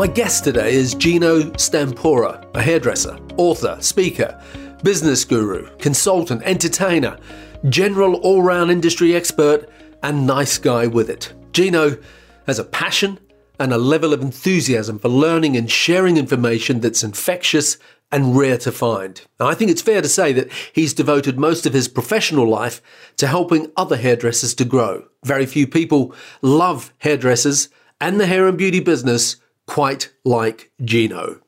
[0.00, 4.42] My guest today is Geno Stampora, a hairdresser, author, speaker,
[4.82, 7.18] business guru, consultant, entertainer,
[7.68, 9.68] general all round industry expert,
[10.02, 11.34] and nice guy with it.
[11.52, 11.98] Geno
[12.46, 13.20] has a passion
[13.58, 17.76] and a level of enthusiasm for learning and sharing information that's infectious
[18.10, 19.20] and rare to find.
[19.38, 22.80] Now, I think it's fair to say that he's devoted most of his professional life
[23.18, 25.08] to helping other hairdressers to grow.
[25.24, 27.68] Very few people love hairdressers
[28.00, 29.36] and the hair and beauty business
[29.70, 31.40] quite like Geno.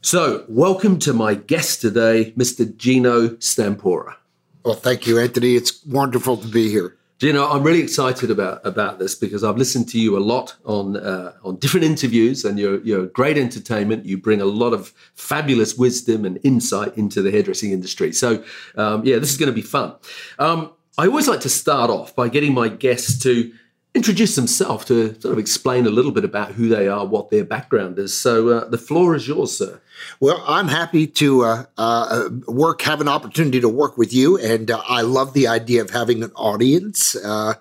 [0.00, 2.74] So, welcome to my guest today, Mr.
[2.74, 4.14] Geno Stampora.
[4.64, 5.54] Well, thank you, Anthony.
[5.54, 6.96] It's wonderful to be here.
[7.18, 10.96] Geno, I'm really excited about about this because I've listened to you a lot on
[10.96, 14.06] uh, on different interviews, and you're you're great entertainment.
[14.06, 18.14] You bring a lot of fabulous wisdom and insight into the hairdressing industry.
[18.14, 18.42] So,
[18.76, 19.94] um, yeah, this is going to be fun.
[20.38, 23.52] Um, I always like to start off by getting my guests to
[23.98, 27.44] introduce themselves to sort of explain a little bit about who they are, what their
[27.44, 28.16] background is.
[28.16, 29.80] So uh, the floor is yours, sir.
[30.20, 34.70] Well, I'm happy to uh, uh, work, have an opportunity to work with you, and
[34.70, 37.16] uh, I love the idea of having an audience.
[37.16, 37.54] Uh,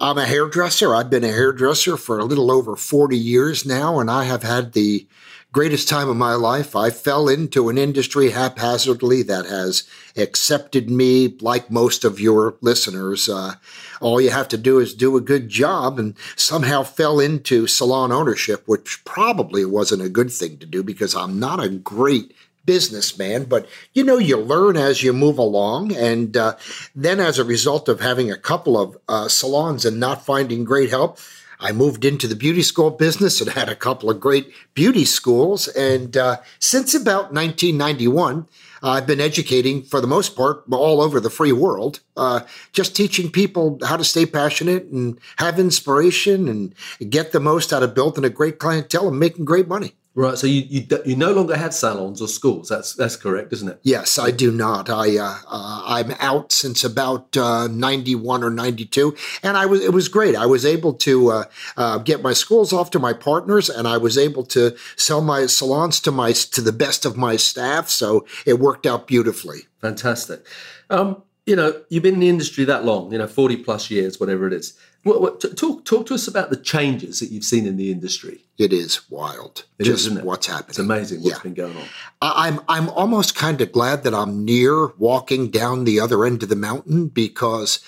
[0.00, 0.96] I'm a hairdresser.
[0.96, 4.72] I've been a hairdresser for a little over 40 years now, and I have had
[4.72, 5.06] the
[5.52, 6.76] greatest time of my life.
[6.76, 9.84] I fell into an industry haphazardly that has
[10.16, 13.28] accepted me like most of your listeners.
[13.28, 13.54] Uh,
[14.00, 18.12] all you have to do is do a good job and somehow fell into salon
[18.12, 22.34] ownership, which probably wasn't a good thing to do because I'm not a great
[22.68, 25.96] businessman, but you know, you learn as you move along.
[25.96, 26.56] And uh,
[26.94, 30.90] then, as a result of having a couple of uh, salons and not finding great
[30.90, 31.18] help,
[31.60, 35.68] I moved into the beauty school business and had a couple of great beauty schools.
[35.68, 38.46] And uh, since about 1991,
[38.82, 42.40] uh, I've been educating for the most part all over the free world, uh,
[42.72, 47.82] just teaching people how to stay passionate and have inspiration and get the most out
[47.82, 49.94] of building a great clientele and making great money.
[50.18, 50.36] Right.
[50.36, 52.68] So you, you you no longer have salons or schools.
[52.68, 53.78] That's that's correct, isn't it?
[53.84, 54.90] Yes, I do not.
[54.90, 59.14] I uh, uh, I'm out since about uh, ninety one or ninety two,
[59.44, 60.34] and I was it was great.
[60.34, 61.44] I was able to uh,
[61.76, 65.46] uh, get my schools off to my partners, and I was able to sell my
[65.46, 67.88] salons to my to the best of my staff.
[67.88, 69.68] So it worked out beautifully.
[69.82, 70.44] Fantastic.
[70.90, 73.12] Um, you know, you've been in the industry that long.
[73.12, 74.76] You know, forty plus years, whatever it is.
[75.04, 78.44] What, what, talk talk to us about the changes that you've seen in the industry.
[78.58, 79.64] It is wild.
[79.78, 80.70] It just is, what's happening.
[80.70, 81.42] It's amazing what's yeah.
[81.42, 81.84] been going on.
[82.20, 86.48] I'm I'm almost kind of glad that I'm near walking down the other end of
[86.48, 87.80] the mountain because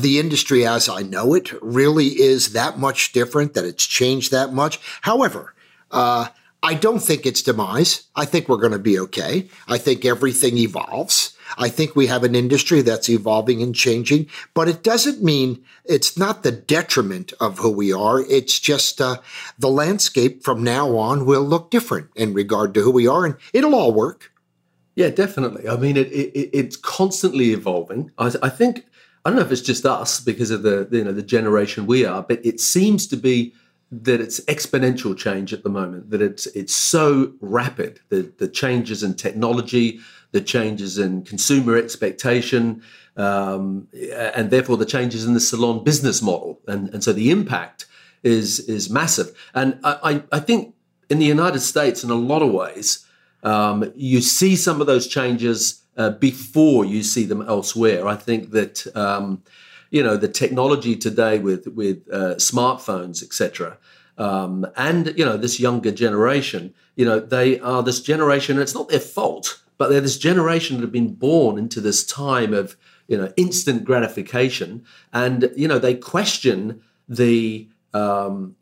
[0.00, 3.54] the industry as I know it really is that much different.
[3.54, 4.80] That it's changed that much.
[5.02, 5.54] However.
[5.90, 6.28] Uh,
[6.64, 8.04] I don't think it's demise.
[8.16, 9.50] I think we're going to be okay.
[9.68, 11.33] I think everything evolves.
[11.58, 16.16] I think we have an industry that's evolving and changing, but it doesn't mean it's
[16.16, 18.20] not the detriment of who we are.
[18.20, 19.20] It's just uh,
[19.58, 23.36] the landscape from now on will look different in regard to who we are, and
[23.52, 24.32] it'll all work.
[24.96, 25.68] Yeah, definitely.
[25.68, 28.12] I mean, it, it it's constantly evolving.
[28.18, 28.86] I, I think
[29.24, 32.04] I don't know if it's just us because of the you know the generation we
[32.04, 33.54] are, but it seems to be
[33.90, 36.10] that it's exponential change at the moment.
[36.10, 38.00] That it's it's so rapid.
[38.08, 40.00] The the changes in technology,
[40.34, 42.82] the changes in consumer expectation,
[43.16, 46.58] um, and therefore the changes in the salon business model.
[46.66, 47.86] And, and so the impact
[48.24, 49.30] is, is massive.
[49.54, 50.74] And I, I think
[51.08, 53.06] in the United States, in a lot of ways,
[53.44, 58.08] um, you see some of those changes uh, before you see them elsewhere.
[58.08, 59.40] I think that um,
[59.90, 63.76] you know the technology today with with uh, smartphones, etc.,
[64.18, 68.56] um, and you know this younger generation, you know they are this generation.
[68.56, 72.04] And it's not their fault but they're this generation that have been born into this
[72.04, 72.76] time of
[73.08, 78.56] you know instant gratification, and you know they question the um,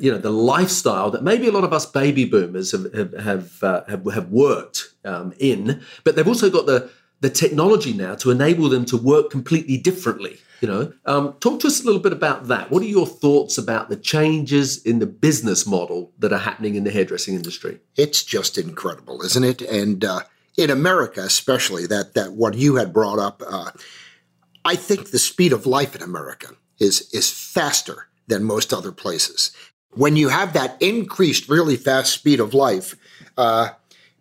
[0.00, 3.62] you know the lifestyle that maybe a lot of us baby boomers have have have,
[3.62, 6.90] uh, have, have, worked um, in, but they've also got the
[7.20, 10.38] the technology now to enable them to work completely differently.
[10.60, 12.70] You know, um, talk to us a little bit about that.
[12.70, 16.84] What are your thoughts about the changes in the business model that are happening in
[16.84, 17.78] the hairdressing industry?
[17.96, 19.60] It's just incredible, isn't it?
[19.60, 20.20] And uh,
[20.56, 23.70] in America, especially that that what you had brought up, uh,
[24.64, 26.48] I think the speed of life in America
[26.78, 29.52] is is faster than most other places.
[29.96, 32.94] when you have that increased, really fast speed of life,
[33.36, 33.70] uh,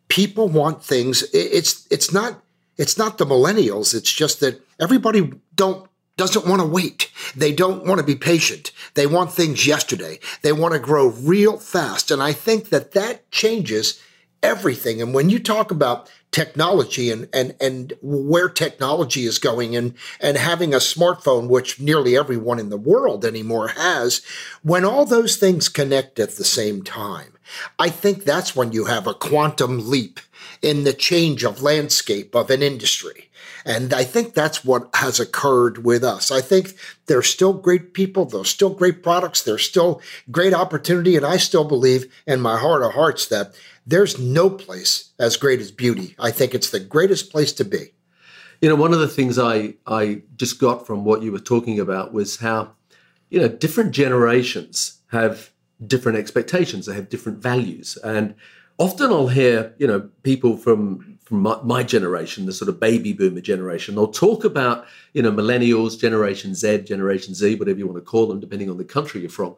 [0.08, 1.24] people want things.
[1.34, 2.42] It's it's not
[2.78, 3.94] it's not the millennials.
[3.94, 7.12] It's just that everybody don't doesn't want to wait.
[7.36, 8.72] They don't want to be patient.
[8.94, 10.20] They want things yesterday.
[10.42, 12.10] They want to grow real fast.
[12.10, 14.02] And I think that that changes
[14.42, 15.02] everything.
[15.02, 20.36] And when you talk about technology and, and, and where technology is going and, and
[20.36, 24.22] having a smartphone, which nearly everyone in the world anymore has,
[24.62, 27.32] when all those things connect at the same time,
[27.80, 30.20] I think that's when you have a quantum leap
[30.62, 33.30] in the change of landscape of an industry.
[33.66, 36.32] And I think that's what has occurred with us.
[36.32, 36.74] I think
[37.06, 41.16] there's still great people, there's still great products, there's still great opportunity.
[41.16, 43.56] And I still believe in my heart of hearts that
[43.86, 46.16] there's no place as great as beauty.
[46.20, 47.94] I think it's the greatest place to be.
[48.62, 51.80] You know, one of the things I, I just got from what you were talking
[51.80, 52.72] about was how,
[53.30, 55.52] you know, different generations have
[55.86, 57.98] different expectations, they have different values.
[58.04, 58.34] And
[58.78, 63.12] often I'll hear, you know, people from from my, my, generation, the sort of baby
[63.12, 67.98] boomer generation, they'll talk about, you know, millennials, Generation Z, Generation Z, whatever you want
[67.98, 69.56] to call them, depending on the country you're from.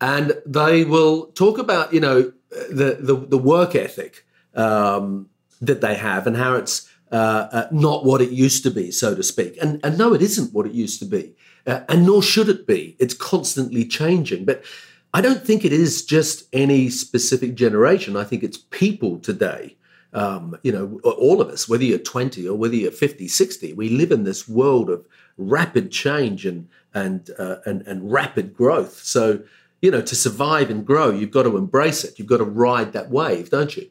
[0.00, 5.28] And they will talk about, you know, the, the, the work ethic um,
[5.60, 9.14] that they have and how it's uh, uh, not what it used to be, so
[9.14, 9.58] to speak.
[9.60, 11.34] And, and no, it isn't what it used to be.
[11.66, 12.96] Uh, and nor should it be.
[12.98, 14.44] It's constantly changing.
[14.44, 14.64] But
[15.12, 18.16] I don't think it is just any specific generation.
[18.16, 19.76] I think it's people today
[20.12, 23.88] um, you know, all of us, whether you're 20 or whether you're 50, 60, we
[23.88, 25.06] live in this world of
[25.36, 28.98] rapid change and and uh, and, and rapid growth.
[28.98, 29.40] So,
[29.82, 32.18] you know, to survive and grow, you've got to embrace it.
[32.18, 33.88] You've got to ride that wave, don't you?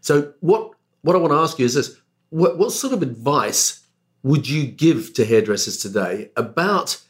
[0.00, 1.96] So, what what I want to ask you is this:
[2.30, 3.86] what, what sort of advice
[4.22, 7.02] would you give to hairdressers today about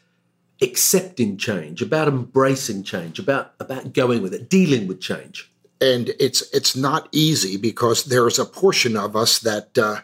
[0.61, 5.51] accepting change, about embracing change, about about going with it, dealing with change?
[5.81, 9.99] and it's it's not easy because there's a portion of us that uh,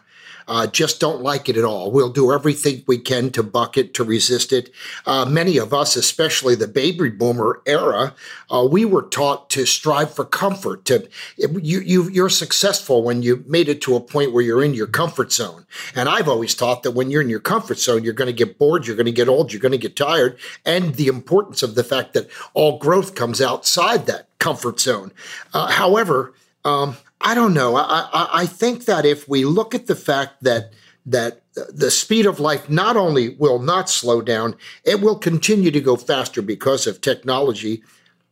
[0.48, 1.90] uh, just don't like it at all.
[1.90, 4.70] We'll do everything we can to buck it, to resist it.
[5.06, 8.14] Uh, many of us, especially the baby boomer era,
[8.50, 10.84] uh, we were taught to strive for comfort.
[10.86, 14.74] To you, you, you're successful when you made it to a point where you're in
[14.74, 15.66] your comfort zone.
[15.94, 18.58] And I've always taught that when you're in your comfort zone, you're going to get
[18.58, 21.74] bored, you're going to get old, you're going to get tired, and the importance of
[21.74, 25.12] the fact that all growth comes outside that comfort zone.
[25.52, 27.74] Uh, however, um, I don't know.
[27.74, 30.72] I, I, I think that if we look at the fact that
[31.06, 35.80] that the speed of life not only will not slow down, it will continue to
[35.80, 37.82] go faster because of technology.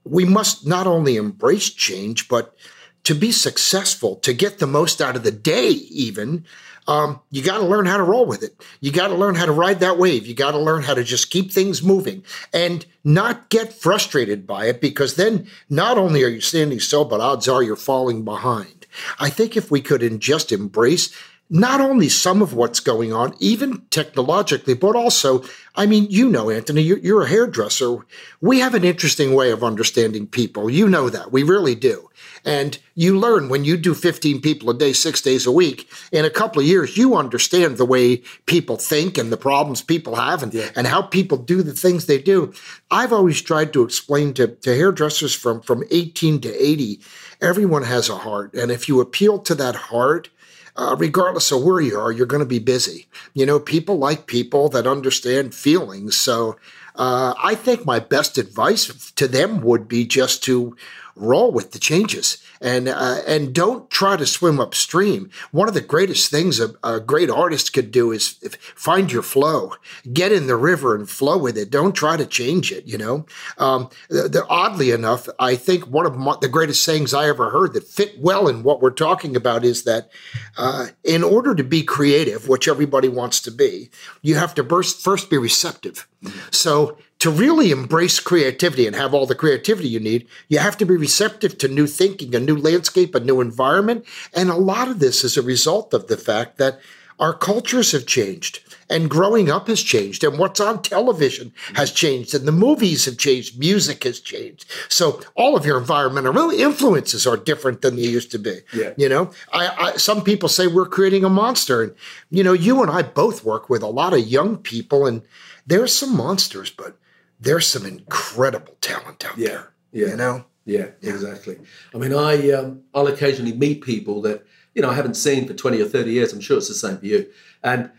[0.04, 2.56] We must not only embrace change, but
[3.04, 6.46] to be successful, to get the most out of the day, even,
[6.88, 8.60] um, you got to learn how to roll with it.
[8.80, 10.26] You got to learn how to ride that wave.
[10.26, 14.66] You got to learn how to just keep things moving and not get frustrated by
[14.66, 18.81] it because then not only are you standing still, but odds are you're falling behind.
[19.18, 21.10] I think if we could just embrace
[21.52, 25.44] not only some of what's going on, even technologically, but also,
[25.74, 27.98] I mean, you know, Anthony, you're, you're, a hairdresser.
[28.40, 30.70] We have an interesting way of understanding people.
[30.70, 31.30] You know that.
[31.30, 32.08] We really do.
[32.44, 36.24] And you learn when you do 15 people a day, six days a week, in
[36.24, 40.42] a couple of years, you understand the way people think and the problems people have
[40.42, 40.70] and, yeah.
[40.74, 42.52] and how people do the things they do.
[42.90, 47.00] I've always tried to explain to, to hairdressers from, from 18 to 80,
[47.42, 48.54] everyone has a heart.
[48.54, 50.30] And if you appeal to that heart,
[50.76, 53.06] uh, regardless of where you are, you're going to be busy.
[53.34, 56.16] You know, people like people that understand feelings.
[56.16, 56.56] So
[56.96, 60.76] uh, I think my best advice to them would be just to
[61.14, 65.30] roll with the changes and uh, and don't try to swim upstream.
[65.50, 68.38] One of the greatest things a, a, great artist could do is
[68.76, 69.74] find your flow,
[70.12, 71.70] get in the river and flow with it.
[71.70, 72.86] Don't try to change it.
[72.86, 73.26] You know,
[73.58, 77.50] um, the, the, oddly enough, I think one of my, the greatest sayings I ever
[77.50, 80.10] heard that fit well in what we're talking about is that
[80.56, 83.90] uh, in order to be creative, which everybody wants to be,
[84.22, 86.06] you have to first first be receptive.
[86.50, 90.84] So to really embrace creativity and have all the creativity you need, you have to
[90.84, 94.04] be receptive to new thinking, a new landscape, a new environment.
[94.34, 96.80] And a lot of this is a result of the fact that
[97.20, 98.58] our cultures have changed
[98.90, 103.18] and growing up has changed and what's on television has changed and the movies have
[103.18, 108.32] changed music has changed so all of your environmental influences are different than they used
[108.32, 108.92] to be yeah.
[108.96, 111.94] you know I, I, some people say we're creating a monster and
[112.30, 115.22] you know you and i both work with a lot of young people and
[115.64, 116.96] there's some monsters but
[117.42, 119.72] there's some incredible talent out yeah, there.
[119.92, 120.06] Yeah.
[120.08, 120.44] You know?
[120.64, 121.10] Yeah, yeah.
[121.10, 121.58] exactly.
[121.92, 125.54] I mean, I um, I'll occasionally meet people that you know I haven't seen for
[125.54, 126.32] twenty or thirty years.
[126.32, 127.28] I'm sure it's the same for you.
[127.64, 127.90] And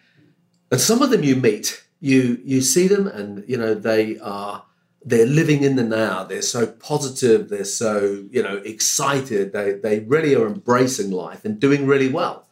[0.71, 4.63] and some of them you meet, you you see them, and you know they are
[5.03, 6.23] they're living in the now.
[6.23, 7.49] They're so positive.
[7.49, 9.51] They're so you know excited.
[9.51, 12.47] They they really are embracing life and doing really well.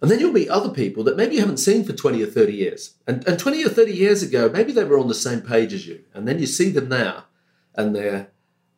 [0.00, 2.52] And then you'll meet other people that maybe you haven't seen for 20 or 30
[2.52, 2.94] years.
[3.06, 5.86] And, and 20 or 30 years ago, maybe they were on the same page as
[5.86, 6.04] you.
[6.14, 7.24] And then you see them now
[7.74, 8.28] and they're,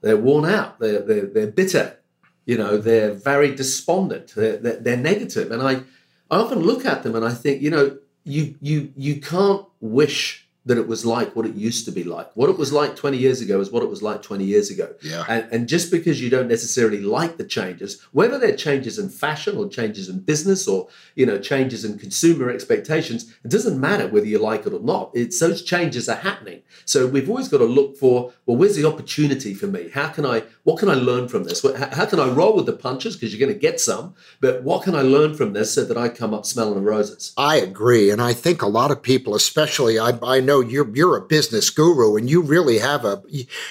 [0.01, 1.99] they're worn out, they're, they're, they're bitter,
[2.47, 5.53] you know, they're very despondent, they're, they're, they're negative.
[5.53, 5.83] And I,
[6.31, 10.49] I often look at them and I think, you know, you, you, you can't wish
[10.67, 12.31] that it was like what it used to be like.
[12.35, 14.95] What it was like 20 years ago is what it was like 20 years ago.
[15.03, 15.25] Yeah.
[15.27, 19.57] And, and just because you don't necessarily like the changes, whether they're changes in fashion
[19.57, 24.27] or changes in business or you know changes in consumer expectations, it doesn't matter whether
[24.27, 25.11] you like it or not.
[25.15, 26.63] It's those changes are happening.
[26.85, 29.89] So we've always got to look for well, where's the opportunity for me?
[29.91, 30.43] How can I?
[30.65, 31.63] What can I learn from this?
[31.63, 34.15] How can I roll with the punches because you're going to get some?
[34.41, 37.33] But what can I learn from this so that I come up smelling of roses?
[37.37, 41.17] I agree, and I think a lot of people, especially I, I know you're you're
[41.17, 43.23] a business guru and you really have a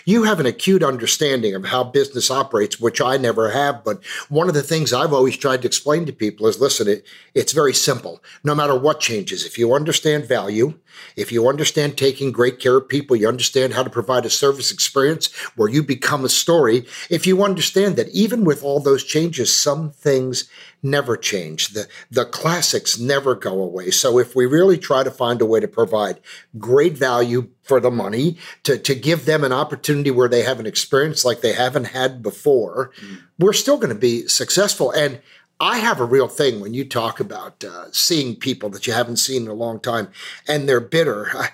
[0.06, 3.84] you have an acute understanding of how business operates, which I never have.
[3.84, 7.06] But one of the things I've always tried to explain to people is listen, it,
[7.34, 8.24] it's very simple.
[8.46, 10.76] No matter what changes, if you understand value,
[11.16, 14.72] if you understand taking great care of people, you understand how to provide a service
[14.72, 16.86] experience where you become a story.
[17.10, 20.50] If you understand that even with all those changes, some things
[20.82, 21.70] never change.
[21.70, 23.92] The, the classics never go away.
[23.92, 26.20] So if we really try to find a way to provide
[26.58, 30.66] great value for the money, to, to give them an opportunity where they have an
[30.66, 33.20] experience like they haven't had before, mm.
[33.38, 34.92] we're still going to be successful.
[34.92, 35.22] And
[35.60, 39.18] I have a real thing when you talk about uh, seeing people that you haven't
[39.18, 40.10] seen in a long time
[40.48, 41.30] and they're bitter.
[41.34, 41.50] I,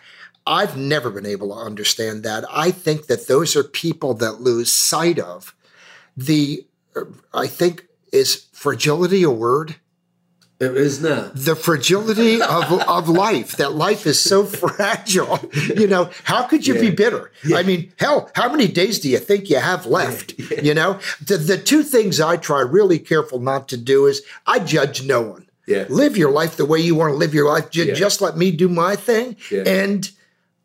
[0.47, 2.45] I've never been able to understand that.
[2.51, 5.55] I think that those are people that lose sight of
[6.15, 6.65] the,
[6.95, 9.75] uh, I think, is fragility a word?
[10.57, 11.35] It is not.
[11.35, 15.39] The fragility of, of life, that life is so fragile.
[15.75, 16.81] You know, how could you yeah.
[16.81, 17.31] be bitter?
[17.43, 17.57] Yeah.
[17.57, 20.33] I mean, hell, how many days do you think you have left?
[20.45, 20.61] Yeah.
[20.61, 24.59] You know, the, the two things I try really careful not to do is I
[24.59, 25.47] judge no one.
[25.65, 25.85] Yeah.
[25.89, 27.71] Live your life the way you want to live your life.
[27.71, 29.37] Just let me do my thing.
[29.51, 30.09] And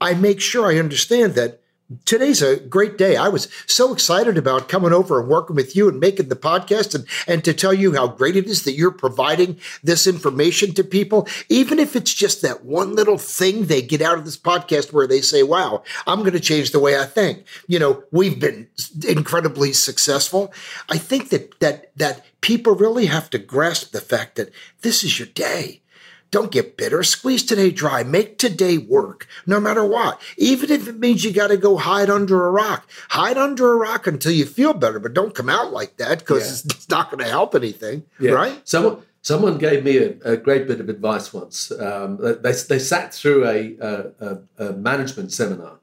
[0.01, 1.60] I make sure I understand that
[2.05, 3.17] today's a great day.
[3.17, 6.95] I was so excited about coming over and working with you and making the podcast
[6.95, 10.85] and, and to tell you how great it is that you're providing this information to
[10.85, 11.27] people.
[11.49, 15.07] Even if it's just that one little thing they get out of this podcast where
[15.07, 17.45] they say, wow, I'm going to change the way I think.
[17.67, 18.69] You know, we've been
[19.07, 20.53] incredibly successful.
[20.89, 25.19] I think that, that, that people really have to grasp the fact that this is
[25.19, 25.83] your day.
[26.31, 27.03] Don't get bitter.
[27.03, 28.03] Squeeze today dry.
[28.05, 30.21] Make today work, no matter what.
[30.37, 32.89] Even if it means you got to go hide under a rock.
[33.11, 36.65] Hide under a rock until you feel better, but don't come out like that because
[36.65, 36.73] yeah.
[36.77, 38.33] it's not going to help anything, yeah.
[38.33, 38.69] right?
[38.69, 41.73] Someone, someone gave me a, a, great bit of advice once.
[41.73, 45.79] Um, they, they sat through a, a, a management seminar.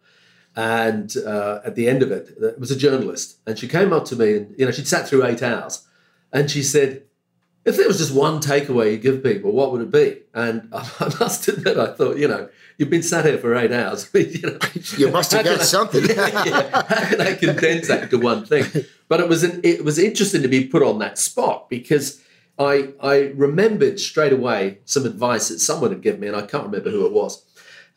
[0.56, 4.06] And uh, at the end of it, it was a journalist, and she came up
[4.06, 5.86] to me, and you know, she'd sat through eight hours,
[6.34, 7.04] and she said,
[7.68, 10.22] if there was just one takeaway you give people, what would it be?
[10.34, 12.48] And I, must admit, I thought, you know,
[12.78, 14.10] you've been sat here for eight hours.
[14.14, 14.58] you, know,
[14.96, 16.06] you must have got I, something.
[16.10, 18.86] yeah, how can I condense that to one thing?
[19.10, 22.24] But it was an, it was interesting to be put on that spot because
[22.58, 26.64] I I remembered straight away some advice that someone had given me, and I can't
[26.64, 27.44] remember who it was.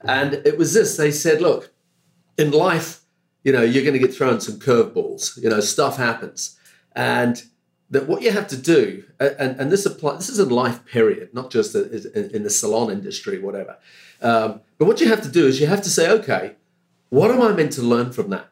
[0.00, 1.72] And it was this: they said, "Look,
[2.36, 3.02] in life,
[3.44, 5.40] you know, you're going to get thrown some curveballs.
[5.40, 6.58] You know, stuff happens,
[6.96, 7.40] and."
[7.90, 11.34] That what you have to do, and, and this apply, this is a life period,
[11.34, 13.76] not just in the salon industry, whatever.
[14.22, 16.54] Um, but what you have to do is you have to say, okay,
[17.08, 18.46] what am I meant to learn from that?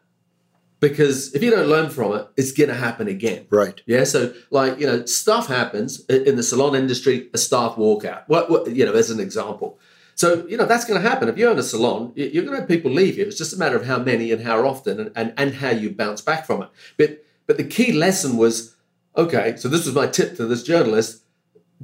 [0.81, 3.45] Because if you don't learn from it, it's going to happen again.
[3.49, 3.81] Right.
[3.85, 4.05] Yeah.
[4.05, 8.23] So, like, you know, stuff happens in the salon industry, a staff walkout.
[8.27, 9.77] What, what you know, as an example.
[10.15, 11.29] So, you know, that's going to happen.
[11.29, 13.25] If you own a salon, you're going to have people leave you.
[13.25, 15.91] It's just a matter of how many and how often and, and, and how you
[15.91, 16.69] bounce back from it.
[16.97, 18.75] But, but the key lesson was
[19.15, 21.23] okay, so this was my tip to this journalist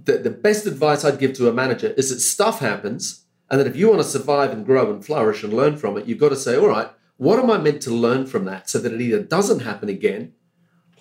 [0.03, 3.67] that the best advice I'd give to a manager is that stuff happens, and that
[3.67, 6.29] if you want to survive and grow and flourish and learn from it, you've got
[6.29, 9.00] to say, all right, what am I meant to learn from that so that it
[9.00, 10.34] either doesn't happen again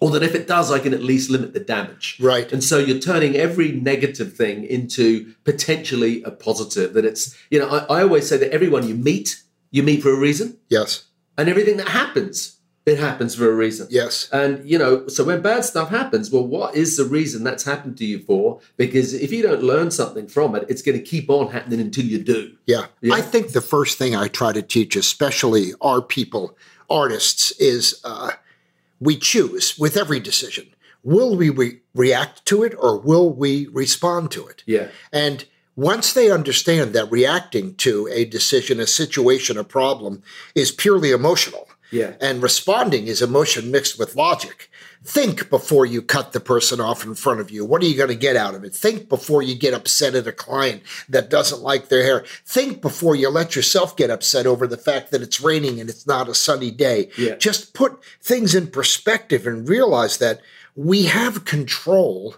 [0.01, 2.19] or that if it does, I can at least limit the damage.
[2.21, 2.53] Right.
[2.53, 6.93] And so you're turning every negative thing into potentially a positive.
[6.95, 10.13] That it's, you know, I, I always say that everyone you meet, you meet for
[10.13, 10.59] a reason.
[10.69, 11.05] Yes.
[11.39, 13.87] And everything that happens, it happens for a reason.
[13.91, 14.29] Yes.
[14.31, 17.97] And, you know, so when bad stuff happens, well, what is the reason that's happened
[17.99, 18.61] to you for?
[18.77, 22.05] Because if you don't learn something from it, it's going to keep on happening until
[22.05, 22.55] you do.
[22.67, 22.87] Yeah.
[23.01, 23.15] yeah.
[23.15, 26.57] I think the first thing I try to teach, especially our people,
[26.91, 28.33] artists, is uh,
[29.01, 30.67] we choose with every decision.
[31.03, 34.63] Will we re- react to it or will we respond to it?
[34.67, 34.89] Yeah.
[35.11, 40.23] And once they understand that reacting to a decision, a situation, a problem
[40.55, 42.15] is purely emotional, Yeah.
[42.21, 44.69] And responding is emotion mixed with logic.
[45.05, 47.65] Think before you cut the person off in front of you.
[47.65, 48.75] What are you going to get out of it?
[48.75, 52.25] Think before you get upset at a client that doesn't like their hair.
[52.45, 56.07] Think before you let yourself get upset over the fact that it's raining and it's
[56.07, 57.11] not a sunny day.
[57.17, 57.37] Yeah.
[57.37, 60.41] Just put things in perspective and realize that
[60.75, 62.37] we have control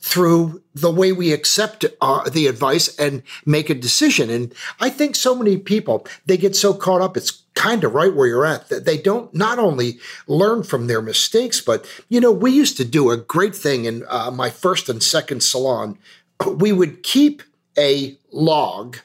[0.00, 4.30] through the way we accept uh, the advice and make a decision.
[4.30, 8.14] And I think so many people, they get so caught up, it's kind of right
[8.14, 12.32] where you're at, that they don't not only learn from their mistakes, but, you know,
[12.32, 15.98] we used to do a great thing in uh, my first and second salon.
[16.46, 17.42] We would keep
[17.78, 18.98] a log,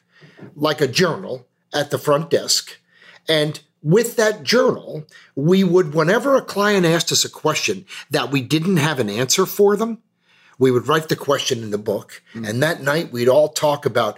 [0.55, 2.79] like a journal, at the front desk.
[3.27, 8.41] And with that journal, we would, whenever a client asked us a question that we
[8.41, 9.99] didn't have an answer for them,
[10.57, 12.21] we would write the question in the book.
[12.45, 14.17] And that night we'd all talk about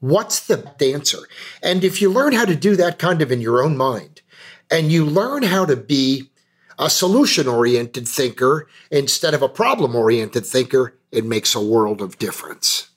[0.00, 1.18] what's the answer.
[1.62, 4.22] And if you learn how to do that kind of in your own mind,
[4.70, 6.30] and you learn how to be
[6.78, 12.18] a solution oriented thinker instead of a problem oriented thinker, it makes a world of
[12.18, 12.90] difference.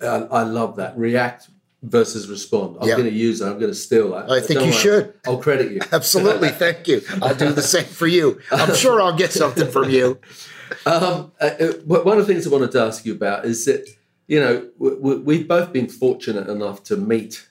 [0.00, 0.96] I, I love that.
[0.96, 1.48] React
[1.82, 2.78] versus respond.
[2.80, 2.96] I'm Yeah.
[2.96, 3.48] going to use that.
[3.50, 4.30] I'm going to steal that.
[4.30, 4.80] I think Don't you worry.
[4.82, 5.14] should.
[5.26, 5.80] I'll credit you.
[5.92, 6.48] Absolutely.
[6.50, 7.02] Thank you.
[7.20, 8.40] I'll do the same for you.
[8.50, 10.18] I'm sure I'll get something from you.
[10.86, 13.86] Um, uh, uh, one of the things I wanted to ask you about is that
[14.26, 17.48] you know w- w- we've both been fortunate enough to meet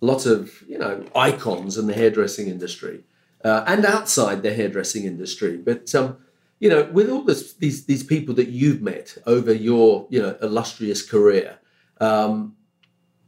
[0.00, 3.04] lots of you know icons in the hairdressing industry
[3.44, 5.56] uh, and outside the hairdressing industry.
[5.56, 6.16] But um,
[6.60, 10.36] you know, with all this, these these people that you've met over your you know
[10.40, 11.58] illustrious career,
[12.00, 12.56] um,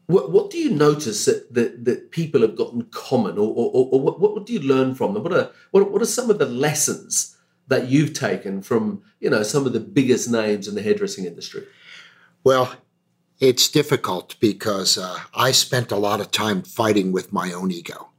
[0.07, 3.71] what, what do you notice that, that that people have got in common, or, or,
[3.73, 5.23] or, or what, what do you learn from them?
[5.23, 7.33] What are what, what are some of the lessons?
[7.69, 11.65] that you've taken from you know some of the biggest names in the hairdressing industry?
[12.47, 12.77] Well,
[13.41, 18.11] it's difficult because uh, I spent a lot of time fighting with my own ego.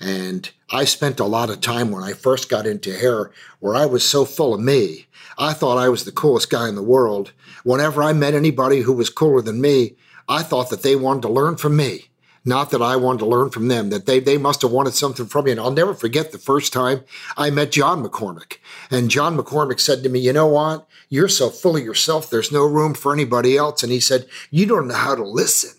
[0.00, 3.86] And I spent a lot of time when I first got into hair where I
[3.86, 5.06] was so full of me.
[5.38, 7.30] I thought I was the coolest guy in the world.
[7.62, 9.94] Whenever I met anybody who was cooler than me,
[10.28, 12.09] I thought that they wanted to learn from me.
[12.44, 15.26] Not that I wanted to learn from them, that they, they must have wanted something
[15.26, 15.50] from me.
[15.50, 17.02] And I'll never forget the first time
[17.36, 18.58] I met John McCormick.
[18.90, 20.86] And John McCormick said to me, You know what?
[21.10, 23.82] You're so full of yourself, there's no room for anybody else.
[23.82, 25.72] And he said, You don't know how to listen.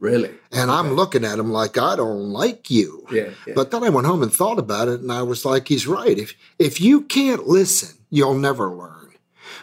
[0.00, 0.30] Really?
[0.50, 3.06] And I'm looking at him like, I don't like you.
[3.12, 3.28] Yeah.
[3.46, 3.52] yeah.
[3.54, 6.18] But then I went home and thought about it, and I was like, he's right.
[6.18, 9.10] If if you can't listen, you'll never learn.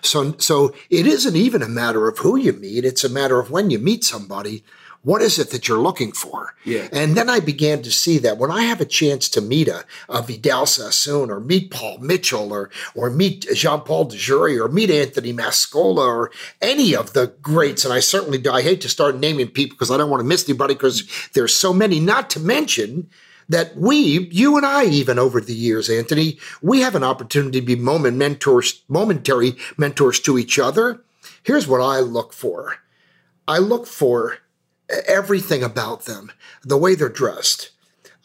[0.02, 3.50] So so it isn't even a matter of who you meet; it's a matter of
[3.50, 4.64] when you meet somebody.
[5.08, 6.54] What is it that you're looking for?
[6.66, 6.90] Yeah.
[6.92, 9.86] And then I began to see that when I have a chance to meet a,
[10.10, 14.92] a Vidal Sassoon or meet Paul Mitchell or or meet John Paul DeJoria or meet
[14.92, 16.30] Anthony Mascolo or
[16.62, 19.92] any of the greats, and I certainly do, I hate to start naming people because
[19.92, 23.10] I don't want to miss anybody because there's so many, not to mention
[23.48, 27.66] that we, you and I, even over the years, Anthony, we have an opportunity to
[27.66, 31.02] be moment mentors, momentary mentors to each other.
[31.44, 32.80] Here's what I look for.
[33.48, 34.40] I look for
[35.08, 36.32] everything about them,
[36.64, 37.72] the way they're dressed,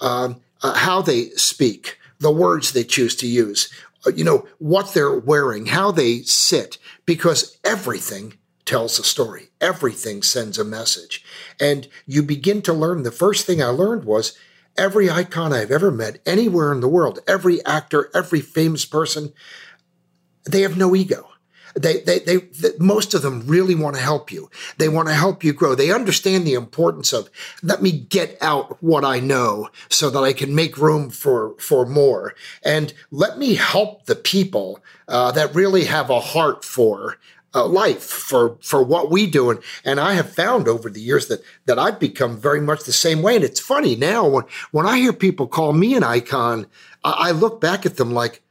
[0.01, 3.73] um, uh, how they speak, the words they choose to use,
[4.07, 9.49] uh, you know, what they're wearing, how they sit, because everything tells a story.
[9.61, 11.25] Everything sends a message.
[11.61, 13.03] And you begin to learn.
[13.03, 14.39] The first thing I learned was
[14.79, 19.33] every icon I've ever met anywhere in the world, every actor, every famous person,
[20.45, 21.29] they have no ego.
[21.75, 24.51] They, they, they, th- most of them really want to help you.
[24.79, 25.75] They want to help you grow.
[25.75, 27.31] They understand the importance of
[27.63, 31.87] let me get out what I know so that I can make room for, for
[31.87, 32.35] more.
[32.63, 37.19] And let me help the people uh, that really have a heart for
[37.55, 41.29] uh, life for for what we do and and I have found over the years
[41.29, 44.87] that that I've become very much the same way and it's funny now when when
[44.87, 46.67] I hear people call me an icon
[47.05, 48.43] I, I look back at them like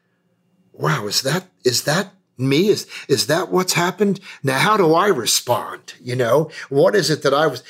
[0.74, 2.68] wow is that is that me?
[2.68, 4.20] Is is that what's happened?
[4.44, 6.50] Now how do I respond you know?
[6.70, 7.64] What is it that I was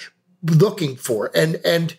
[0.44, 1.32] looking for?
[1.36, 1.98] And and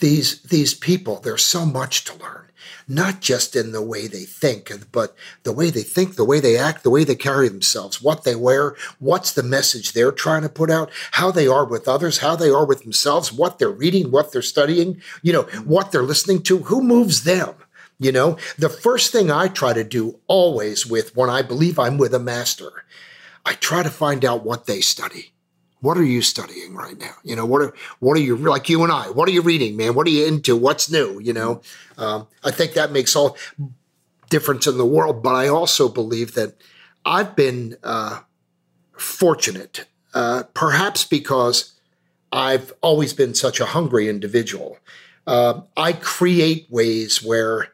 [0.00, 2.46] these these people there's so much to learn
[2.88, 6.56] not just in the way they think, but the way they think, the way they
[6.56, 10.48] act, the way they carry themselves, what they wear, what's the message they're trying to
[10.48, 14.10] put out, how they are with others, how they are with themselves, what they're reading,
[14.10, 17.54] what they're studying, you know, what they're listening to, who moves them.
[17.98, 21.96] You know, the first thing I try to do always with when I believe I'm
[21.96, 22.84] with a master,
[23.44, 25.32] I try to find out what they study.
[25.80, 27.14] What are you studying right now?
[27.22, 29.10] You know, what are what are you like you and I?
[29.10, 29.94] What are you reading, man?
[29.94, 30.56] What are you into?
[30.56, 31.20] What's new?
[31.20, 31.60] You know,
[31.96, 33.36] um, I think that makes all
[34.30, 35.22] difference in the world.
[35.22, 36.54] But I also believe that
[37.04, 38.20] I've been uh,
[38.98, 41.74] fortunate, uh, perhaps because
[42.32, 44.78] I've always been such a hungry individual.
[45.26, 47.68] uh, I create ways where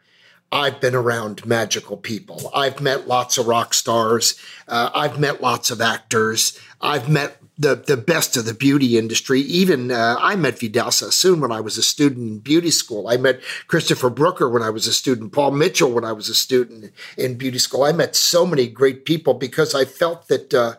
[0.52, 2.50] I've been around magical people.
[2.54, 4.38] I've met lots of rock stars.
[4.68, 6.58] Uh, I've met lots of actors.
[6.82, 9.40] I've met the, the best of the beauty industry.
[9.40, 13.08] Even uh, I met Vidal Sassoon when I was a student in beauty school.
[13.08, 16.34] I met Christopher Brooker when I was a student, Paul Mitchell when I was a
[16.34, 17.84] student in beauty school.
[17.84, 20.74] I met so many great people because I felt that uh,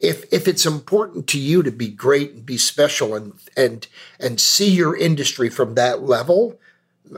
[0.00, 3.86] if if it's important to you to be great and be special and and
[4.18, 6.58] and see your industry from that level,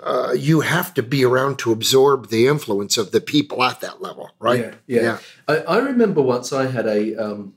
[0.02, 4.02] uh, you have to be around to absorb the influence of the people at that
[4.02, 4.60] level, right?
[4.60, 5.02] Yeah, yeah.
[5.02, 5.18] yeah.
[5.48, 7.54] I, I, remember once I had a um,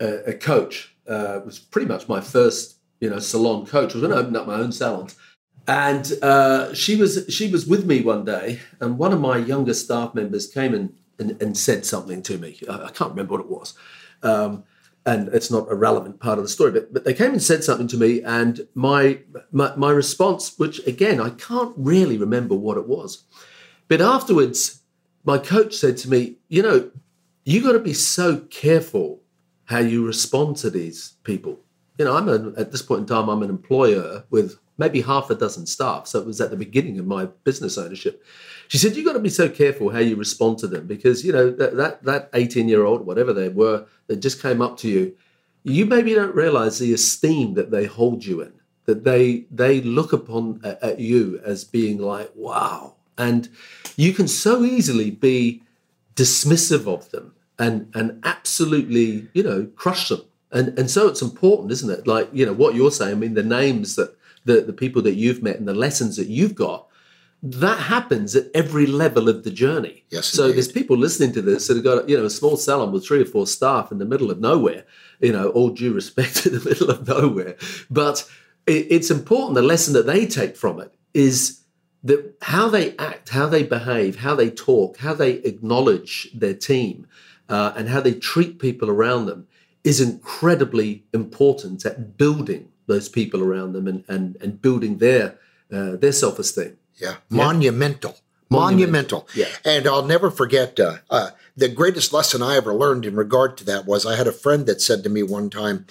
[0.00, 0.94] a, a, coach.
[1.08, 3.92] Uh, was pretty much my first, you know, salon coach.
[3.92, 5.16] I was when I opened up my own salons,
[5.66, 9.74] and uh, she was she was with me one day, and one of my younger
[9.74, 12.60] staff members came and and, and said something to me.
[12.68, 13.74] I, I can't remember what it was.
[14.22, 14.64] Um,
[15.04, 17.64] and it's not a relevant part of the story, but, but they came and said
[17.64, 19.18] something to me, and my,
[19.50, 23.24] my, my response, which again I can't really remember what it was,
[23.88, 24.80] but afterwards,
[25.24, 26.90] my coach said to me, "You know,
[27.44, 29.22] you got to be so careful
[29.64, 31.58] how you respond to these people.
[31.98, 35.30] You know, I'm an, at this point in time, I'm an employer with maybe half
[35.30, 38.22] a dozen staff, so it was at the beginning of my business ownership."
[38.72, 41.32] She said, You've got to be so careful how you respond to them because you
[41.36, 44.88] know that that that 18 year old, whatever they were, that just came up to
[44.88, 45.14] you,
[45.62, 48.52] you maybe don't realize the esteem that they hold you in.
[48.86, 53.48] That they they look upon at you as being like, wow, and
[53.96, 55.62] you can so easily be
[56.16, 61.70] dismissive of them and and absolutely you know crush them and and so it's important
[61.72, 64.72] isn't it like you know what you're saying i mean the names that the the
[64.72, 66.88] people that you've met and the lessons that you've got
[67.42, 70.04] that happens at every level of the journey.
[70.10, 70.26] Yes.
[70.26, 70.56] So indeed.
[70.56, 73.20] there's people listening to this that have got you know a small salon with three
[73.20, 74.84] or four staff in the middle of nowhere.
[75.20, 77.56] You know, all due respect to the middle of nowhere,
[77.90, 78.28] but
[78.66, 79.54] it, it's important.
[79.54, 81.60] The lesson that they take from it is
[82.04, 87.06] that how they act, how they behave, how they talk, how they acknowledge their team,
[87.48, 89.46] uh, and how they treat people around them
[89.84, 95.38] is incredibly important at building those people around them and and, and building their
[95.72, 96.76] uh, their self esteem.
[96.96, 97.16] Yeah.
[97.30, 98.16] Monumental.
[98.48, 99.26] Monumental.
[99.34, 99.46] Yeah.
[99.64, 103.64] And I'll never forget uh, uh, the greatest lesson I ever learned in regard to
[103.64, 105.86] that was I had a friend that said to me one time,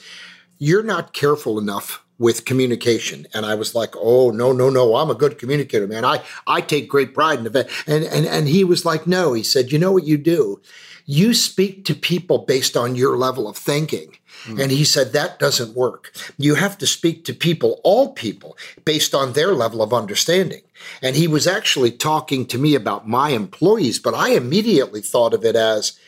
[0.60, 3.26] You're not careful enough with communication.
[3.34, 6.06] And I was like, oh no, no, no, I'm a good communicator, man.
[6.06, 7.70] I, I take great pride in it.
[7.88, 10.62] And and and he was like, no, he said, you know what you do?
[11.08, 14.18] You speak to people based on your level of thinking.
[14.44, 14.60] Mm-hmm.
[14.60, 16.14] And he said that doesn't work.
[16.38, 20.62] You have to speak to people, all people, based on their level of understanding.
[21.02, 25.46] And he was actually talking to me about my employees, but I immediately thought of
[25.46, 26.00] it as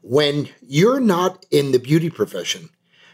[0.00, 2.70] when you're not in the beauty profession,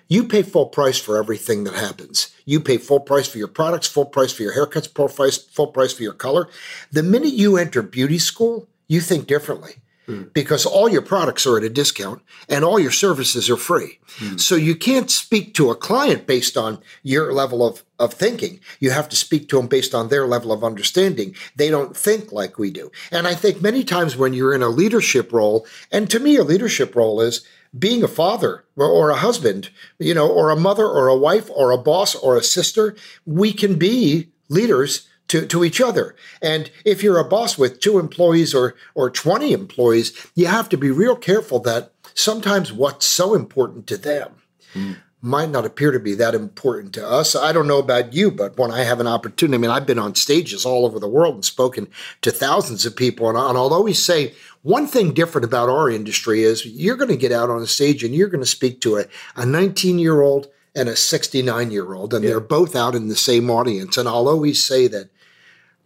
[0.06, 2.32] you pay full price for everything that happens.
[2.44, 5.68] You pay full price for your products, full price for your haircuts, full price, full
[5.68, 6.48] price for your color.
[6.92, 9.76] The minute you enter beauty school, you think differently.
[10.06, 10.32] Mm.
[10.34, 13.98] Because all your products are at a discount and all your services are free.
[14.18, 14.38] Mm.
[14.38, 18.60] So you can't speak to a client based on your level of, of thinking.
[18.80, 21.34] You have to speak to them based on their level of understanding.
[21.56, 22.92] They don't think like we do.
[23.10, 26.44] And I think many times when you're in a leadership role, and to me, a
[26.44, 31.08] leadership role is being a father or a husband, you know, or a mother or
[31.08, 32.94] a wife or a boss or a sister,
[33.26, 36.14] we can be leaders to, to each other.
[36.42, 40.76] And if you're a boss with two employees or, or 20 employees, you have to
[40.76, 44.32] be real careful that sometimes what's so important to them
[44.74, 44.96] mm.
[45.22, 47.34] might not appear to be that important to us.
[47.34, 49.98] I don't know about you, but when I have an opportunity, I mean, I've been
[49.98, 51.88] on stages all over the world and spoken
[52.22, 53.28] to thousands of people.
[53.28, 57.16] And, and I'll always say, one thing different about our industry is you're going to
[57.16, 59.04] get out on a stage and you're going to speak to a,
[59.36, 62.30] a 19 year old and a 69 year old, and yeah.
[62.30, 63.96] they're both out in the same audience.
[63.96, 65.08] And I'll always say that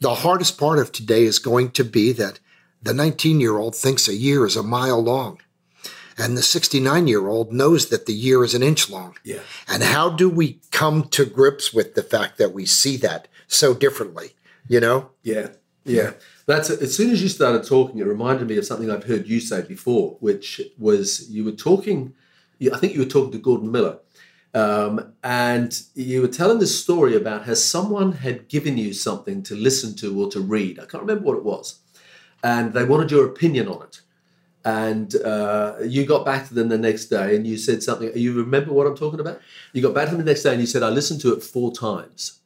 [0.00, 2.40] the hardest part of today is going to be that
[2.82, 5.38] the 19 year old thinks a year is a mile long.
[6.16, 9.16] And the 69 year old knows that the year is an inch long.
[9.22, 9.40] Yeah.
[9.68, 13.74] And how do we come to grips with the fact that we see that so
[13.74, 14.34] differently?
[14.66, 15.10] You know?
[15.22, 15.48] Yeah.
[15.84, 16.12] Yeah.
[16.46, 19.40] That's as soon as you started talking, it reminded me of something I've heard you
[19.40, 22.14] say before, which was you were talking,
[22.60, 23.98] I think you were talking to Gordon Miller,
[24.54, 29.54] um, and you were telling this story about how someone had given you something to
[29.54, 30.78] listen to or to read.
[30.78, 31.80] I can't remember what it was.
[32.42, 34.00] And they wanted your opinion on it.
[34.64, 38.10] And uh, you got back to them the next day and you said something.
[38.14, 39.40] You remember what I'm talking about?
[39.72, 41.42] You got back to them the next day and you said, I listened to it
[41.42, 42.40] four times.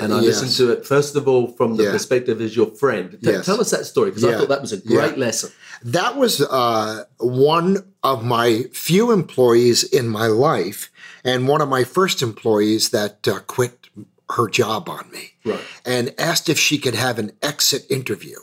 [0.00, 0.40] And I yes.
[0.42, 1.92] listened to it, first of all, from the yeah.
[1.92, 3.12] perspective as your friend.
[3.12, 3.46] T- yes.
[3.46, 4.30] Tell us that story because yeah.
[4.30, 5.24] I thought that was a great yeah.
[5.24, 5.50] lesson.
[5.82, 10.90] That was uh, one of my few employees in my life
[11.24, 13.88] and one of my first employees that uh, quit
[14.36, 15.60] her job on me Right.
[15.84, 18.36] and asked if she could have an exit interview.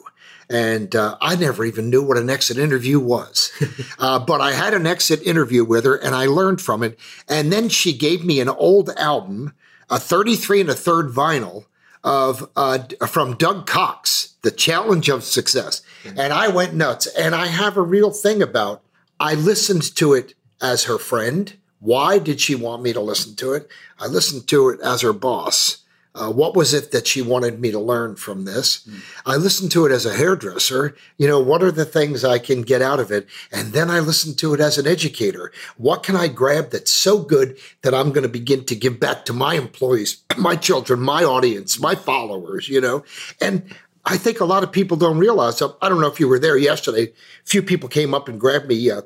[0.50, 3.52] And uh, I never even knew what an exit interview was.
[4.00, 6.98] uh, but I had an exit interview with her and I learned from it.
[7.28, 9.54] And then she gave me an old album,
[9.89, 11.65] a 33 and a third vinyl
[12.04, 15.82] of uh, from Doug Cox, The Challenge of Success.
[16.06, 17.08] And I went nuts.
[17.08, 18.82] And I have a real thing about
[19.19, 21.54] I listened to it as her friend.
[21.80, 23.69] Why did she want me to listen to it?
[24.00, 25.84] I listened to it as her boss.
[26.17, 28.88] Uh, what was it that she wanted me to learn from this?
[29.25, 30.95] I listened to it as a hairdresser.
[31.17, 33.27] You know, what are the things I can get out of it?
[33.51, 35.51] And then I listened to it as an educator.
[35.77, 39.25] What can I grab that's so good that I'm going to begin to give back
[39.25, 43.03] to my employees, my children, my audience, my followers, you know?
[43.39, 43.63] And
[44.03, 45.62] I think a lot of people don't realize.
[45.62, 47.03] I don't know if you were there yesterday.
[47.03, 49.01] A few people came up and grabbed me uh,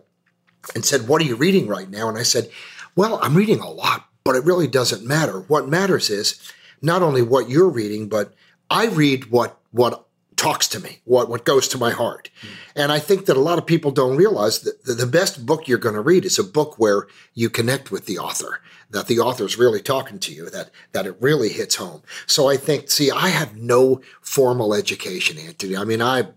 [0.76, 2.08] and said, What are you reading right now?
[2.08, 2.50] And I said,
[2.95, 5.41] Well, I'm reading a lot, but it really doesn't matter.
[5.41, 6.39] What matters is
[6.82, 8.34] not only what you're reading, but
[8.70, 12.30] I read what what talks to me, what what goes to my heart.
[12.41, 12.48] Hmm.
[12.76, 15.67] And I think that a lot of people don't realize that the, the best book
[15.67, 19.20] you're going to read is a book where you connect with the author, that the
[19.20, 22.02] author's really talking to you, that that it really hits home.
[22.26, 25.78] So I think, see, I have no formal education, Anthony.
[25.78, 26.30] I mean, I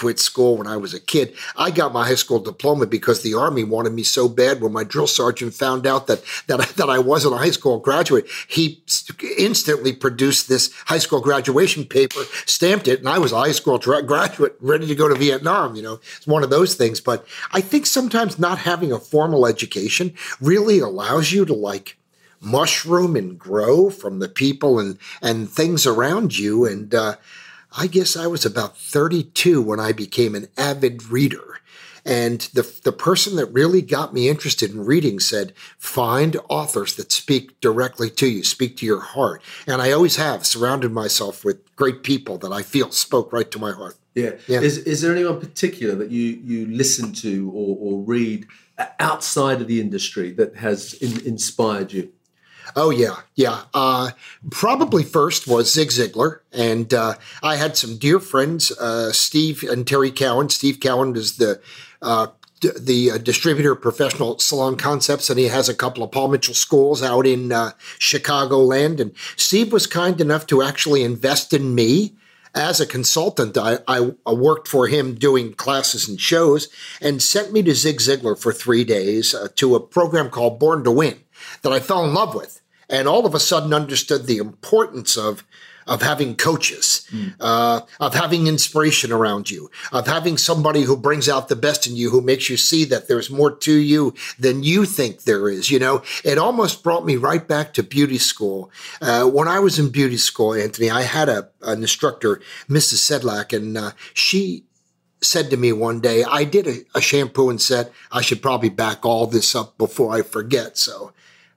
[0.00, 1.34] quit school when I was a kid.
[1.58, 4.62] I got my high school diploma because the army wanted me so bad.
[4.62, 8.26] When my drill sergeant found out that that that I wasn't a high school graduate,
[8.48, 8.82] he
[9.36, 13.78] instantly produced this high school graduation paper, stamped it, and I was a high school
[13.78, 15.76] tra- graduate, ready to go to Vietnam.
[15.76, 16.98] You know, it's one of those things.
[17.02, 21.98] But I think sometimes not having a formal education really allows you to like
[22.40, 26.94] mushroom and grow from the people and and things around you and.
[26.94, 27.16] uh
[27.76, 31.60] I guess I was about 32 when I became an avid reader.
[32.04, 37.12] And the, the person that really got me interested in reading said, find authors that
[37.12, 39.42] speak directly to you, speak to your heart.
[39.66, 43.58] And I always have surrounded myself with great people that I feel spoke right to
[43.58, 43.96] my heart.
[44.14, 44.32] Yeah.
[44.48, 44.60] Yeah.
[44.60, 48.46] Is, is there anyone particular that you, you listen to or, or read
[48.98, 52.12] outside of the industry that has in, inspired you?
[52.76, 53.62] Oh yeah, yeah.
[53.74, 54.10] Uh,
[54.50, 59.86] probably first was Zig Ziglar, and uh, I had some dear friends, uh, Steve and
[59.86, 60.50] Terry Cowan.
[60.50, 61.60] Steve Cowan is the
[62.02, 62.28] uh,
[62.60, 66.28] d- the uh, distributor of professional salon concepts, and he has a couple of Paul
[66.28, 69.00] Mitchell schools out in uh, Chicagoland.
[69.00, 72.14] And Steve was kind enough to actually invest in me
[72.54, 76.68] as a consultant, I, I, worked for him doing classes and shows
[77.00, 80.82] and sent me to Zig Ziglar for three days uh, to a program called Born
[80.84, 81.20] to Win
[81.62, 82.59] that I fell in love with.
[82.90, 85.44] And all of a sudden understood the importance of,
[85.86, 87.08] of having coaches,
[87.40, 91.96] uh, of having inspiration around you, of having somebody who brings out the best in
[91.96, 95.70] you, who makes you see that there's more to you than you think there is.
[95.70, 98.70] You know, it almost brought me right back to beauty school.
[99.00, 102.98] Uh, when I was in beauty school, Anthony, I had a, an instructor, Mrs.
[102.98, 104.64] Sedlak, and uh, she
[105.22, 108.70] said to me one day, I did a, a shampoo and said I should probably
[108.70, 110.78] back all this up before I forget.
[110.78, 111.12] So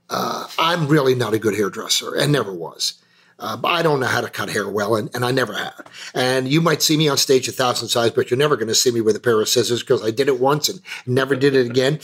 [0.10, 2.96] uh, I'm really not a good hairdresser and never was.
[3.40, 5.86] Uh, I don't know how to cut hair well, and, and I never have.
[6.14, 8.76] And you might see me on stage a thousand times, but you're never going to
[8.76, 11.56] see me with a pair of scissors because I did it once and never did
[11.56, 12.00] it again.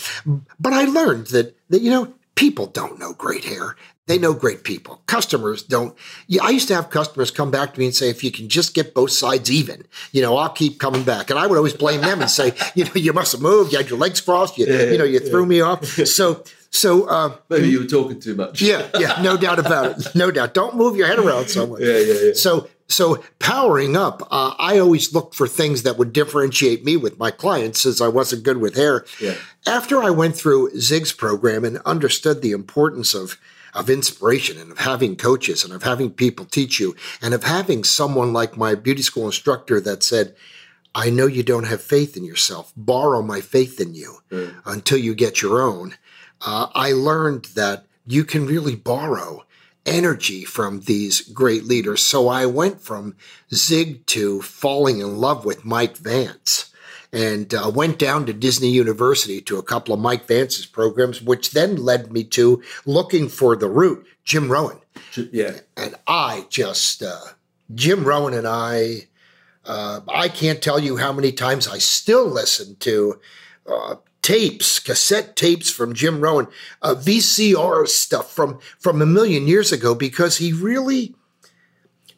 [0.60, 3.76] But I learned that, that, you know, people don't know great hair.
[4.08, 5.04] They know great people.
[5.06, 5.96] Customers don't.
[6.26, 8.50] Yeah, I used to have customers come back to me and say, if you can
[8.50, 11.30] just get both sides even, you know, I'll keep coming back.
[11.30, 13.72] And I would always blame them and say, you know, you must have moved.
[13.72, 14.58] You had your legs crossed.
[14.58, 15.86] You, you know, you threw me off.
[15.86, 18.62] So, so, uh, Maybe you were talking too much.
[18.62, 20.16] yeah, yeah, no doubt about it.
[20.16, 20.54] No doubt.
[20.54, 21.82] Don't move your head around so much.
[21.84, 22.34] Yeah, yeah, yeah.
[22.34, 27.18] So, so powering up, uh, I always looked for things that would differentiate me with
[27.20, 29.06] my clients, since I wasn't good with hair.
[29.20, 29.36] Yeah.
[29.68, 33.38] After I went through Zig's program and understood the importance of
[33.76, 37.84] of inspiration and of having coaches and of having people teach you and of having
[37.84, 40.36] someone like my beauty school instructor that said,
[40.96, 42.74] I know you don't have faith in yourself.
[42.76, 44.18] Borrow my faith in you
[44.66, 45.94] until you get your own.
[46.42, 49.46] Uh, I learned that you can really borrow
[49.86, 52.02] energy from these great leaders.
[52.02, 53.16] So I went from
[53.54, 56.74] Zig to falling in love with Mike Vance
[57.12, 61.52] and uh, went down to Disney University to a couple of Mike Vance's programs, which
[61.52, 64.80] then led me to looking for the root, Jim Rohn.
[65.16, 65.60] Yeah.
[65.76, 67.20] And I just, uh,
[67.74, 69.08] Jim Rohn and I,
[69.66, 73.20] uh, I can't tell you how many times I still listen to
[73.68, 73.96] uh,
[74.30, 76.48] tapes, cassette tapes from Jim Rohn,
[76.84, 81.16] uh, VCR stuff from from a million years ago, because he really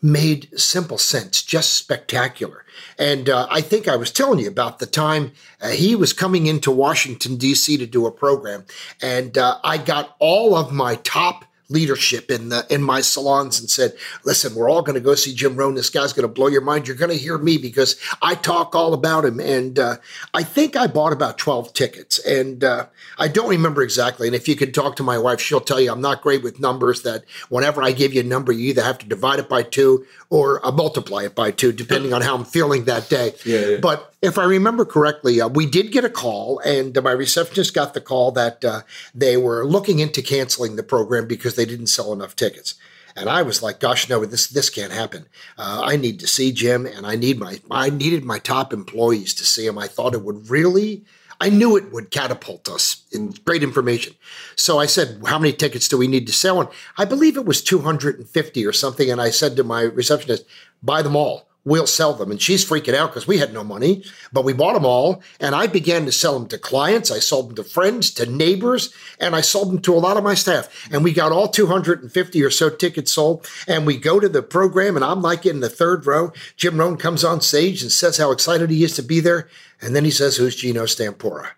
[0.01, 2.65] made simple sense, just spectacular.
[2.99, 6.47] And uh, I think I was telling you about the time uh, he was coming
[6.47, 7.77] into Washington, D.C.
[7.77, 8.65] to do a program.
[9.01, 13.69] And uh, I got all of my top leadership in the in my salons and
[13.69, 15.75] said, "Listen, we're all going to go see Jim Rohn.
[15.75, 16.87] This guy's going to blow your mind.
[16.87, 19.97] You're going to hear me because I talk all about him." And uh,
[20.33, 24.27] I think I bought about twelve tickets, and uh, I don't remember exactly.
[24.27, 26.59] And if you could talk to my wife, she'll tell you I'm not great with
[26.59, 27.01] numbers.
[27.03, 30.05] That whenever I give you a number, you either have to divide it by two
[30.31, 33.33] or uh, multiply it by two, depending on how I'm feeling that day.
[33.45, 33.77] Yeah, yeah.
[33.77, 37.75] But if I remember correctly, uh, we did get a call, and uh, my receptionist
[37.75, 38.81] got the call that uh,
[39.13, 42.75] they were looking into canceling the program because they didn't sell enough tickets.
[43.13, 45.25] And I was like, "Gosh, no, this this can't happen.
[45.57, 49.33] Uh, I need to see Jim, and I need my I needed my top employees
[49.33, 49.77] to see him.
[49.77, 51.03] I thought it would really."
[51.41, 54.13] I knew it would catapult us in great information.
[54.55, 56.61] So I said, How many tickets do we need to sell?
[56.61, 59.09] And I believe it was 250 or something.
[59.09, 60.45] And I said to my receptionist,
[60.83, 62.31] Buy them all we'll sell them.
[62.31, 65.21] And she's freaking out because we had no money, but we bought them all.
[65.39, 67.11] And I began to sell them to clients.
[67.11, 70.23] I sold them to friends, to neighbors, and I sold them to a lot of
[70.23, 70.89] my staff.
[70.91, 73.47] And we got all 250 or so tickets sold.
[73.67, 76.31] And we go to the program, and I'm like in the third row.
[76.57, 79.47] Jim Rohn comes on stage and says how excited he is to be there.
[79.81, 81.49] And then he says, Who's Geno Stampora?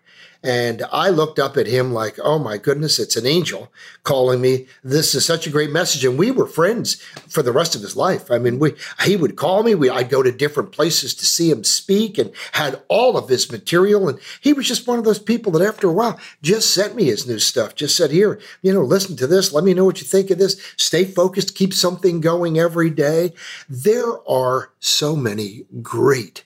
[0.44, 4.66] And I looked up at him like, oh my goodness, it's an angel calling me.
[4.82, 6.04] This is such a great message.
[6.04, 8.30] And we were friends for the rest of his life.
[8.30, 9.74] I mean, we he would call me.
[9.74, 13.50] We, I'd go to different places to see him speak and had all of his
[13.50, 14.06] material.
[14.06, 17.04] And he was just one of those people that after a while just sent me
[17.04, 19.50] his new stuff, just said, here, you know, listen to this.
[19.50, 20.60] Let me know what you think of this.
[20.76, 21.54] Stay focused.
[21.54, 23.32] Keep something going every day.
[23.66, 26.44] There are so many great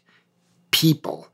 [0.70, 1.28] people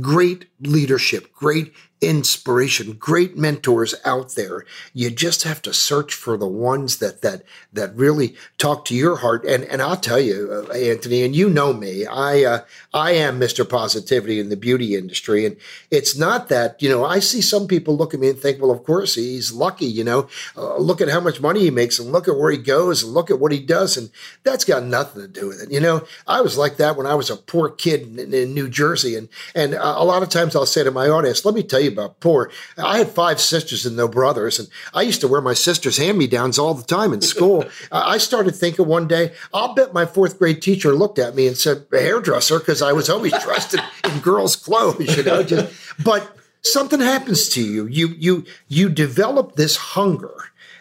[0.00, 4.66] great leadership, great inspiration, great mentors out there.
[4.92, 9.16] You just have to search for the ones that that that really talk to your
[9.16, 9.44] heart.
[9.44, 12.58] And and I'll tell you, uh, Anthony, and you know me, I uh,
[12.92, 13.68] I am Mr.
[13.68, 15.56] Positivity in the beauty industry, and
[15.90, 18.70] it's not that you know I see some people look at me and think, well,
[18.70, 19.86] of course he's lucky.
[19.86, 22.58] You know, uh, look at how much money he makes, and look at where he
[22.58, 24.10] goes, and look at what he does, and
[24.42, 25.72] that's got nothing to do with it.
[25.72, 28.68] You know, I was like that when I was a poor kid in, in New
[28.68, 31.80] Jersey, and and a lot of times I'll say to my audience, let me tell
[31.80, 32.50] you about poor.
[32.76, 36.18] I had five sisters and no brothers, and I used to wear my sister's hand
[36.18, 37.64] me downs all the time in school.
[37.92, 41.56] I started thinking one day, I'll bet my fourth grade teacher looked at me and
[41.56, 45.42] said, hairdresser, because I was always dressed in, in girls' clothes, you know.
[45.42, 47.86] Just, but something happens to you.
[47.86, 50.34] You you you develop this hunger.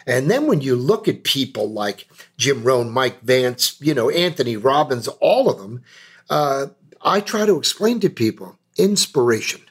[0.07, 4.55] And then when you look at people like Jim Rohn, Mike Vance, you know, Anthony
[4.55, 5.83] Robbins, all of them,
[6.29, 6.67] uh,
[7.01, 9.61] I try to explain to people inspiration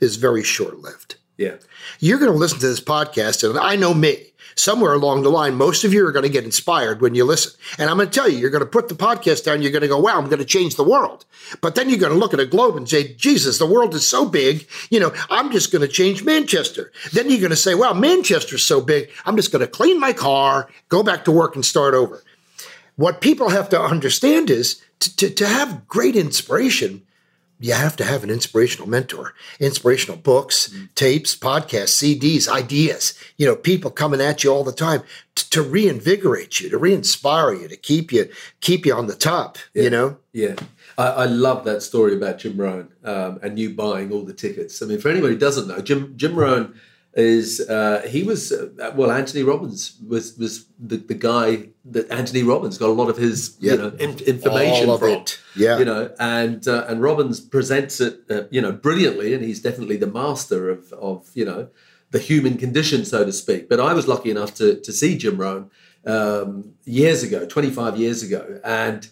[0.00, 1.16] is very short lived.
[1.36, 1.56] Yeah.
[2.00, 4.32] You're going to listen to this podcast, and I know me.
[4.58, 7.60] Somewhere along the line, most of you are going to get inspired when you listen.
[7.78, 9.82] And I'm going to tell you, you're going to put the podcast down, you're going
[9.82, 11.26] to go, wow, I'm going to change the world.
[11.60, 14.08] But then you're going to look at a globe and say, Jesus, the world is
[14.08, 16.90] so big, you know, I'm just going to change Manchester.
[17.12, 20.14] Then you're going to say, wow, Manchester's so big, I'm just going to clean my
[20.14, 22.22] car, go back to work, and start over.
[22.96, 27.02] What people have to understand is to, to, to have great inspiration,
[27.58, 30.84] you have to have an inspirational mentor, inspirational books, mm-hmm.
[30.94, 35.02] tapes, podcasts, CDs, ideas, you know, people coming at you all the time
[35.36, 38.28] to, to reinvigorate you, to re-inspire you, to keep you,
[38.60, 39.82] keep you on the top, yeah.
[39.84, 40.18] you know?
[40.32, 40.56] Yeah.
[40.98, 44.82] I, I, love that story about Jim Rohn um, and you buying all the tickets.
[44.82, 46.78] I mean, for anybody who doesn't know, Jim, Jim Rohn
[47.16, 52.42] is uh, he was uh, well Anthony Robbins was was the, the guy that Anthony
[52.42, 53.78] Robbins got a lot of his yep.
[53.78, 55.40] you know in, information from it.
[55.56, 59.62] yeah you know and uh, and Robbins presents it uh, you know brilliantly and he's
[59.62, 61.68] definitely the master of of you know
[62.10, 65.38] the human condition so to speak but I was lucky enough to to see Jim
[65.38, 65.70] Rohn
[66.04, 69.08] um, years ago 25 years ago and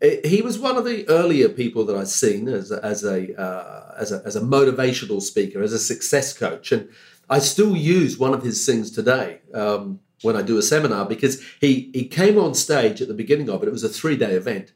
[0.00, 3.34] it, he was one of the earlier people that I've seen as a, as a,
[3.36, 6.88] uh, as a as a motivational speaker as a success coach and
[7.30, 11.42] I still use one of his things today um, when I do a seminar because
[11.60, 13.68] he he came on stage at the beginning of it.
[13.68, 14.72] It was a three day event,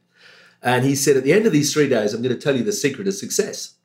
[0.61, 2.63] and he said, "At the end of these three days, I'm going to tell you
[2.63, 3.75] the secret of success."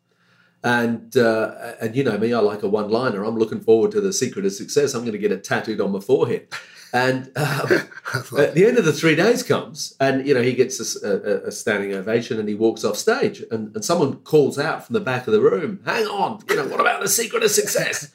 [0.63, 3.25] And uh, and you know me, I like a one liner.
[3.25, 4.95] I'm looking forward to the secret of success.
[4.95, 6.49] I'm going to get it tattooed on my forehead.
[6.93, 7.89] And um,
[8.39, 11.49] at the end of the three days comes, and you know he gets a, a,
[11.49, 15.01] a, standing ovation, and he walks off stage, and, and someone calls out from the
[15.01, 18.13] back of the room, "Hang on, you know what about the secret of success?"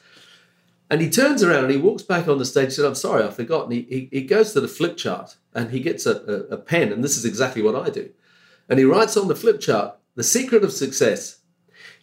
[0.90, 3.24] And he turns around and he walks back on the stage and said, I'm sorry,
[3.24, 3.64] I forgot.
[3.64, 6.56] And he, he, he goes to the flip chart and he gets a, a, a
[6.56, 8.10] pen, and this is exactly what I do.
[8.68, 11.38] And he writes on the flip chart, the secret of success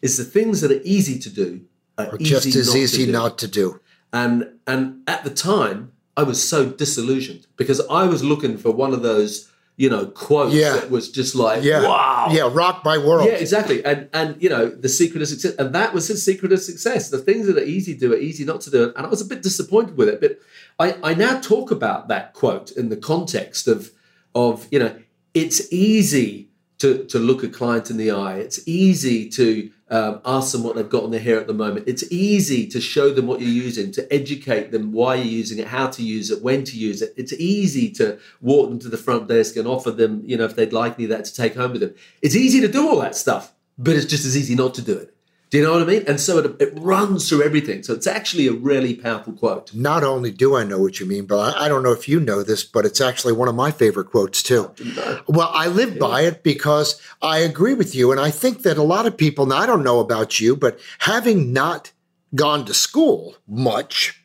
[0.02, 1.62] is the things that are easy to do
[1.98, 3.80] are just as easy to not to do.
[4.14, 8.94] And and at the time, I was so disillusioned because I was looking for one
[8.94, 9.51] of those
[9.82, 10.74] you know, quote yeah.
[10.74, 11.82] that was just like, yeah.
[11.82, 12.28] wow.
[12.30, 13.26] Yeah, rock my world.
[13.26, 13.84] Yeah, exactly.
[13.84, 15.56] And and you know, the secret of success.
[15.58, 17.10] And that was his secret of success.
[17.10, 18.94] The things that are easy to do are easy not to do.
[18.96, 20.22] And I was a bit disappointed with it.
[20.22, 20.38] But
[20.78, 23.90] I, I now talk about that quote in the context of
[24.36, 24.96] of you know
[25.34, 28.36] it's easy to to look a client in the eye.
[28.36, 31.88] It's easy to um, ask them what they've got on their hair at the moment.
[31.88, 35.68] It's easy to show them what you're using, to educate them why you're using it,
[35.68, 37.14] how to use it, when to use it.
[37.18, 40.56] It's easy to walk them to the front desk and offer them, you know, if
[40.56, 41.94] they'd like any of that to take home with them.
[42.22, 44.98] It's easy to do all that stuff, but it's just as easy not to do
[44.98, 45.11] it.
[45.52, 46.06] Do you know what I mean?
[46.08, 47.84] And so it, it, runs through everything.
[47.84, 49.74] So it's actually a really powerful quote.
[49.74, 52.22] Not only do I know what you mean, but I, I don't know if you
[52.22, 54.72] know this, but it's actually one of my favorite quotes too.
[55.28, 56.00] Well, I live yeah.
[56.00, 58.14] by it because I agree with you.
[58.14, 60.80] And I think that a lot of people, now I don't know about you, but
[61.00, 61.92] having not
[62.34, 64.24] gone to school much,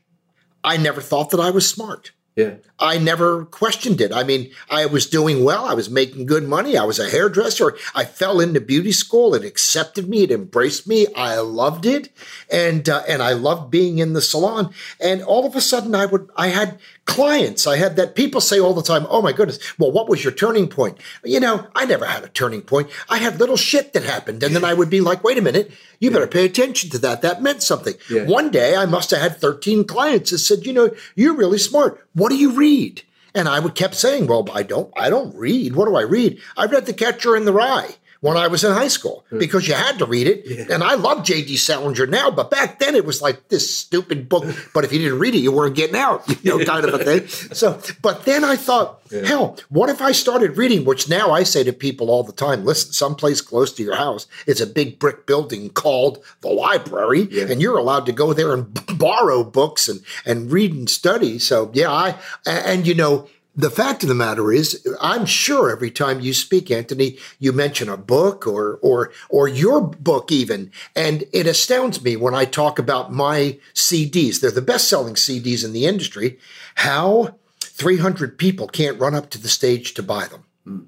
[0.62, 2.12] I never thought that I was smart.
[2.37, 2.57] Yeah.
[2.78, 4.12] I never questioned it.
[4.12, 5.64] I mean, I was doing well.
[5.64, 6.76] I was making good money.
[6.76, 7.74] I was a hairdresser.
[7.95, 9.34] I fell into beauty school.
[9.34, 10.24] It accepted me.
[10.24, 11.07] It embraced me.
[11.14, 12.11] I loved it,
[12.53, 14.74] and uh, and I loved being in the salon.
[15.01, 17.67] And all of a sudden, I would I had clients.
[17.67, 20.33] I had that people say all the time, "Oh my goodness, well, what was your
[20.33, 22.91] turning point?" You know, I never had a turning point.
[23.09, 25.71] I had little shit that happened, and then I would be like, "Wait a minute,
[26.01, 27.23] you better pay attention to that.
[27.23, 28.25] That meant something." Yeah.
[28.25, 32.05] One day, I must have had thirteen clients that said, "You know, you're really smart.
[32.13, 33.03] What do you read?"
[33.35, 34.93] And I would kept saying, "Well, I don't.
[34.97, 35.77] I don't read.
[35.77, 36.39] What do I read?
[36.57, 37.97] I read The Catcher in the Rye."
[38.27, 39.39] When I was in high school hmm.
[39.39, 40.43] because you had to read it.
[40.45, 40.74] Yeah.
[40.74, 41.57] And I love J.D.
[41.57, 44.45] Salinger now, but back then it was like this stupid book.
[44.74, 47.05] But if you didn't read it, you weren't getting out, you know, kind of a
[47.05, 47.27] thing.
[47.57, 49.24] So, but then I thought, yeah.
[49.24, 52.64] hell, what if I started reading, which now I say to people all the time,
[52.64, 57.45] listen, someplace close to your house is a big brick building called the library, yeah.
[57.45, 58.66] and you're allowed to go there and
[58.99, 61.39] borrow books and, and read and study.
[61.39, 65.91] So, yeah, I, and you know, the fact of the matter is, I'm sure every
[65.91, 71.25] time you speak, Anthony, you mention a book or or or your book even, and
[71.33, 74.41] it astounds me when I talk about my CDs.
[74.41, 76.39] They're the best-selling CDs in the industry.
[76.77, 80.45] How 300 people can't run up to the stage to buy them.
[80.67, 80.87] Mm.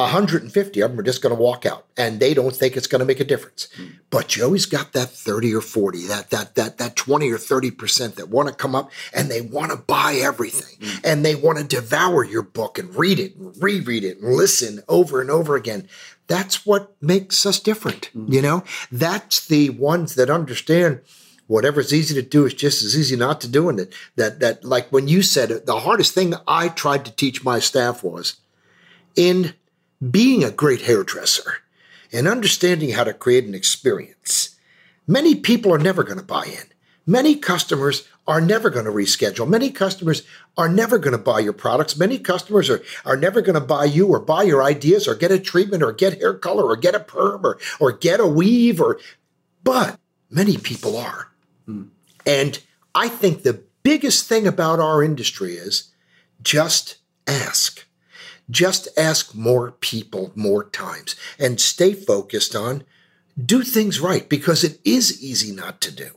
[0.00, 3.00] 150 of them are just going to walk out and they don't think it's going
[3.00, 3.68] to make a difference.
[4.10, 8.14] But you always got that 30 or 40, that that that that 20 or 30%
[8.16, 11.00] that want to come up and they want to buy everything mm.
[11.04, 14.82] and they want to devour your book and read it and reread it and listen
[14.88, 15.88] over and over again.
[16.26, 18.32] That's what makes us different, mm.
[18.32, 18.64] you know?
[18.92, 21.00] That's the ones that understand
[21.46, 23.68] whatever's easy to do is just as easy not to do.
[23.68, 27.10] And that, that, that like when you said it, the hardest thing I tried to
[27.10, 28.36] teach my staff was
[29.16, 29.54] in
[30.08, 31.58] being a great hairdresser
[32.12, 34.56] and understanding how to create an experience,
[35.06, 36.66] many people are never going to buy in.
[37.06, 39.48] Many customers are never going to reschedule.
[39.48, 40.22] Many customers
[40.56, 41.96] are never going to buy your products.
[41.96, 45.32] Many customers are, are never going to buy you or buy your ideas or get
[45.32, 48.80] a treatment or get hair color or get a perm or, or get a weave
[48.80, 49.00] or,
[49.64, 49.98] but
[50.30, 51.28] many people are.
[51.66, 51.88] Mm.
[52.24, 52.60] And
[52.94, 55.90] I think the biggest thing about our industry is
[56.42, 57.86] just ask.
[58.50, 62.84] Just ask more people more times and stay focused on
[63.42, 66.10] do things right because it is easy not to do.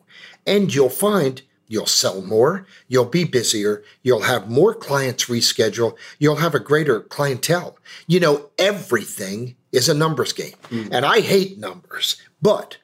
[0.46, 6.36] And you'll find you'll sell more, you'll be busier, you'll have more clients reschedule, you'll
[6.36, 7.78] have a greater clientele.
[8.06, 10.54] You know, everything is a numbers game.
[10.70, 10.90] Mm.
[10.92, 12.22] And I hate numbers.
[12.42, 12.78] But,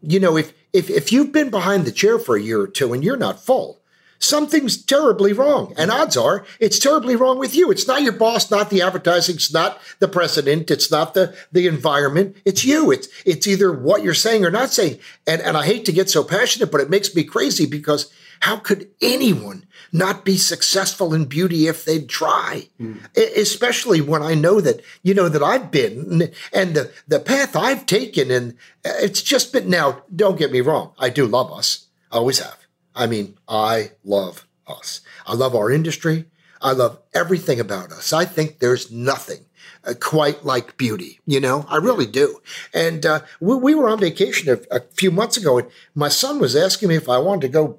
[0.00, 2.92] you know, if if if you've been behind the chair for a year or two
[2.92, 3.79] and you're not full,
[4.20, 5.74] something's terribly wrong.
[5.76, 7.70] And odds are it's terribly wrong with you.
[7.70, 11.66] It's not your boss, not the advertising, it's not the president, it's not the, the
[11.66, 12.36] environment.
[12.44, 12.92] It's you.
[12.92, 15.00] It's it's either what you're saying or not saying.
[15.26, 18.56] And and I hate to get so passionate, but it makes me crazy because how
[18.56, 22.68] could anyone not be successful in beauty if they'd try?
[22.80, 22.98] Mm.
[23.36, 27.84] Especially when I know that, you know, that I've been and the, the path I've
[27.86, 28.30] taken.
[28.30, 30.92] And it's just been now, don't get me wrong.
[30.98, 31.86] I do love us.
[32.10, 32.59] I always have.
[32.94, 35.00] I mean, I love us.
[35.26, 36.26] I love our industry.
[36.60, 38.12] I love everything about us.
[38.12, 39.46] I think there's nothing
[39.84, 41.20] uh, quite like beauty.
[41.26, 42.40] You know, I really do.
[42.74, 46.38] And uh, we, we, were on vacation a, a, few months ago, and my son
[46.38, 47.78] was asking me if I wanted to go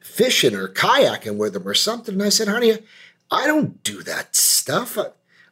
[0.00, 2.14] fishing or kayaking with him or something.
[2.14, 2.78] And I said, honey,
[3.30, 4.98] I don't do that stuff.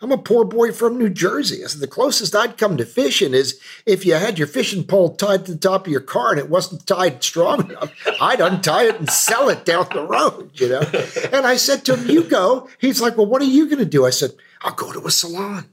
[0.01, 1.65] I'm a poor boy from New Jersey.
[1.65, 5.17] I said, the closest I'd come to fishing is if you had your fishing pole
[5.17, 8.85] tied to the top of your car and it wasn't tied strong enough, I'd untie
[8.85, 10.83] it and sell it down the road, you know?
[11.33, 12.69] And I said to him, you go.
[12.79, 14.07] He's like, well, what are you going to do?
[14.07, 14.33] I said,
[14.63, 15.65] I'll go to a salon.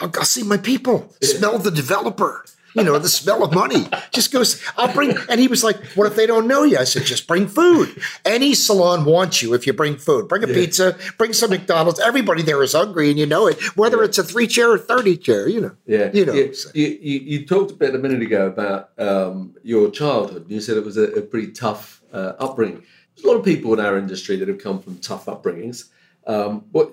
[0.00, 2.44] I'll, I'll see my people, smell the developer
[2.74, 3.86] you know, the smell of money.
[4.12, 6.78] Just goes, I'll bring, and he was like, what if they don't know you?
[6.78, 8.00] I said, just bring food.
[8.24, 10.28] Any salon wants you if you bring food.
[10.28, 10.54] Bring a yeah.
[10.54, 12.00] pizza, bring some McDonald's.
[12.00, 14.04] Everybody there is hungry and you know it, whether yeah.
[14.04, 15.76] it's a three chair or 30 chair, you know.
[15.86, 16.10] Yeah.
[16.12, 16.32] You know.
[16.32, 20.46] You, you, you, talked a bit a minute ago about um, your childhood.
[20.48, 22.82] You said it was a, a pretty tough uh, upbringing.
[23.14, 25.88] there's a lot of people in our industry that have come from tough upbringings.
[26.26, 26.92] Um, what,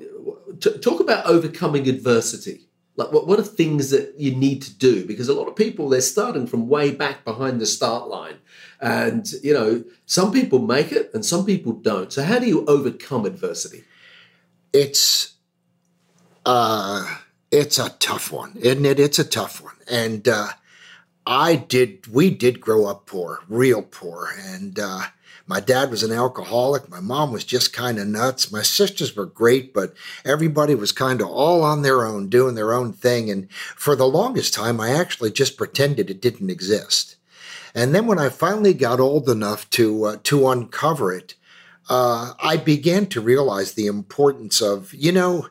[0.59, 2.68] t- talk about overcoming adversity.
[2.99, 5.05] Like, what, what are things that you need to do?
[5.05, 8.39] Because a lot of people, they're starting from way back behind the start line.
[8.81, 12.11] And, you know, some people make it and some people don't.
[12.11, 13.85] So, how do you overcome adversity?
[14.73, 15.35] It's,
[16.45, 17.19] uh,
[17.49, 18.99] it's a tough one, isn't it?
[18.99, 19.77] It's a tough one.
[19.89, 20.49] And, uh,
[21.25, 24.27] I did, we did grow up poor, real poor.
[24.37, 25.03] And, uh,
[25.49, 26.87] my dad was an alcoholic.
[26.89, 28.51] My mom was just kind of nuts.
[28.51, 32.71] My sisters were great, but everybody was kind of all on their own, doing their
[32.71, 33.31] own thing.
[33.31, 37.15] And for the longest time, I actually just pretended it didn't exist.
[37.73, 41.33] And then when I finally got old enough to uh, to uncover it,
[41.89, 45.47] uh, I began to realize the importance of you know.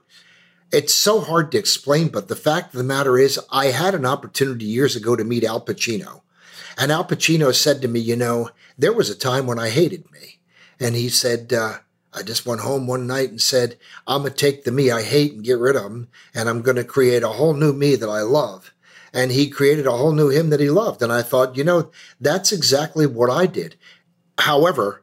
[0.71, 4.05] It's so hard to explain, but the fact of the matter is, I had an
[4.05, 6.21] opportunity years ago to meet Al Pacino.
[6.77, 10.11] And Al Pacino said to me, You know, there was a time when I hated
[10.13, 10.39] me.
[10.81, 11.79] And he said, uh,
[12.13, 13.77] I just went home one night and said,
[14.07, 16.09] I'm going to take the me I hate and get rid of him.
[16.35, 18.73] And I'm going to create a whole new me that I love.
[19.13, 21.03] And he created a whole new him that he loved.
[21.03, 23.75] And I thought, you know, that's exactly what I did.
[24.39, 25.03] However,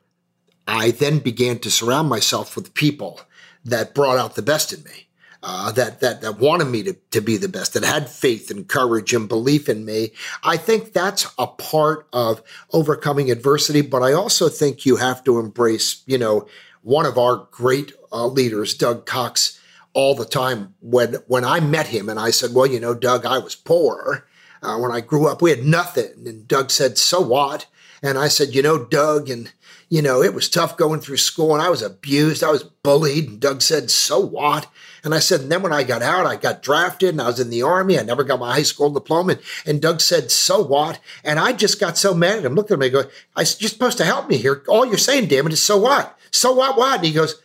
[0.68, 3.22] I then began to surround myself with people
[3.66, 5.05] that brought out the best in me
[5.48, 8.68] uh, that that that wanted me to to be the best, that had faith and
[8.68, 10.12] courage and belief in me.
[10.44, 12.42] I think that's a part of
[12.74, 13.82] overcoming adversity.
[13.82, 16.48] But I also think you have to embrace, you know,
[16.82, 19.62] one of our great uh, leaders, Doug Cox,
[19.94, 20.74] all the time.
[20.82, 24.26] When when I met him and I said, "Well, you know, Doug, I was poor."
[24.66, 26.26] Uh, when I grew up, we had nothing.
[26.26, 27.68] And Doug said, So what?
[28.02, 29.52] And I said, You know, Doug, and,
[29.90, 32.44] you know, it was tough going through school and I was abused.
[32.44, 33.30] I was bullied.
[33.30, 34.68] And Doug said, So what?
[35.06, 37.40] And I said, and then when I got out, I got drafted and I was
[37.40, 38.00] in the army.
[38.00, 39.38] I never got my high school diploma.
[39.66, 41.00] And Doug said, so what?
[41.24, 43.70] And I just got so mad at him, looked at me and I go, you're
[43.70, 44.64] supposed to help me here.
[44.68, 46.18] All you're saying, damn it, is so what?
[46.32, 46.98] So what, what?
[46.98, 47.40] And he goes,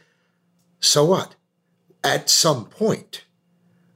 [0.81, 1.37] so what?
[2.03, 3.25] At some point,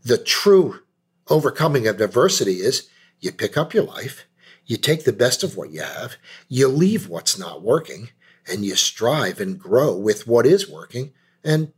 [0.04, 0.80] the true
[1.28, 4.26] overcoming of adversity is you pick up your life,
[4.66, 6.16] you take the best of what you have,
[6.48, 8.10] you leave what's not working,
[8.46, 11.14] and you strive and grow with what is working.
[11.42, 11.72] And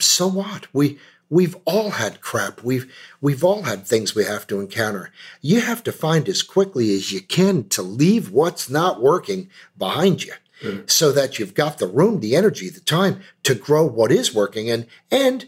[0.00, 0.66] so what?
[0.74, 0.98] We
[1.30, 2.62] We've all had crap.
[2.62, 5.12] We've we've all had things we have to encounter.
[5.40, 10.24] You have to find as quickly as you can to leave what's not working behind
[10.24, 10.32] you.
[10.62, 10.90] Mm.
[10.90, 14.70] So that you've got the room, the energy, the time to grow what is working,
[14.70, 15.46] and and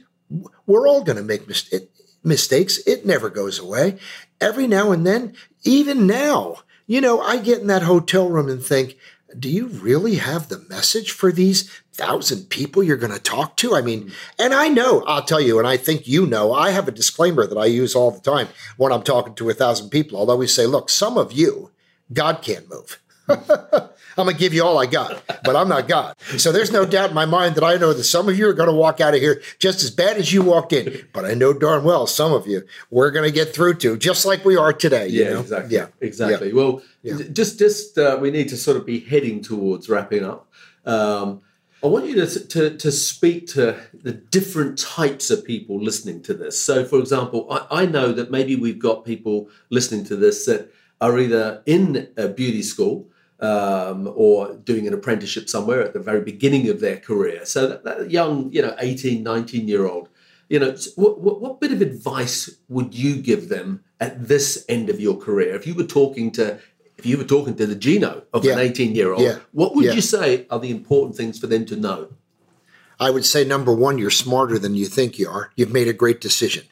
[0.67, 1.73] we're all going to make mis-
[2.23, 2.79] mistakes.
[2.87, 3.99] It never goes away.
[4.41, 8.63] Every now and then, even now, you know, I get in that hotel room and
[8.63, 8.97] think,
[9.39, 13.75] do you really have the message for these thousand people you're going to talk to?
[13.75, 16.89] I mean, and I know, I'll tell you, and I think you know, I have
[16.89, 20.19] a disclaimer that I use all the time when I'm talking to a thousand people.
[20.19, 21.71] I'll always say, look, some of you,
[22.13, 23.01] God can't move.
[24.17, 26.17] I'm going to give you all I got, but I'm not God.
[26.37, 28.53] So there's no doubt in my mind that I know that some of you are
[28.53, 31.07] going to walk out of here just as bad as you walked in.
[31.13, 34.27] But I know darn well some of you we're going to get through to just
[34.27, 35.09] like we are today.
[35.09, 35.41] Yeah, know?
[35.41, 35.77] exactly.
[35.77, 36.49] Yeah, exactly.
[36.49, 36.55] Yeah.
[36.55, 37.15] Well, yeah.
[37.33, 40.49] just just uh, we need to sort of be heading towards wrapping up.
[40.85, 41.43] Um,
[41.83, 46.35] I want you to, to, to speak to the different types of people listening to
[46.35, 46.61] this.
[46.61, 50.71] So, for example, I, I know that maybe we've got people listening to this that
[51.01, 53.09] are either in a beauty school
[53.41, 57.45] um, or doing an apprenticeship somewhere at the very beginning of their career.
[57.45, 60.09] So that, that young, you know, 18, 19 year old,
[60.49, 64.91] you know, what, what, what, bit of advice would you give them at this end
[64.91, 65.55] of your career?
[65.55, 66.59] If you were talking to,
[66.99, 68.55] if you were talking to the Geno of yeah.
[68.55, 69.39] an 18 year old, yeah.
[69.53, 69.93] what would yeah.
[69.93, 72.09] you say are the important things for them to know?
[72.99, 75.53] I would say number one, you're smarter than you think you are.
[75.57, 76.65] You've made a great decision.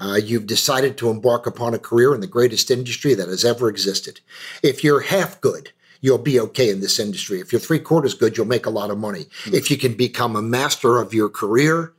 [0.00, 3.68] Uh, you've decided to embark upon a career in the greatest industry that has ever
[3.68, 4.20] existed.
[4.62, 5.70] If you're half good,
[6.06, 7.40] you'll be okay in this industry.
[7.40, 9.24] If you're three quarters good, you'll make a lot of money.
[9.24, 9.54] Mm-hmm.
[9.56, 11.92] If you can become a master of your career,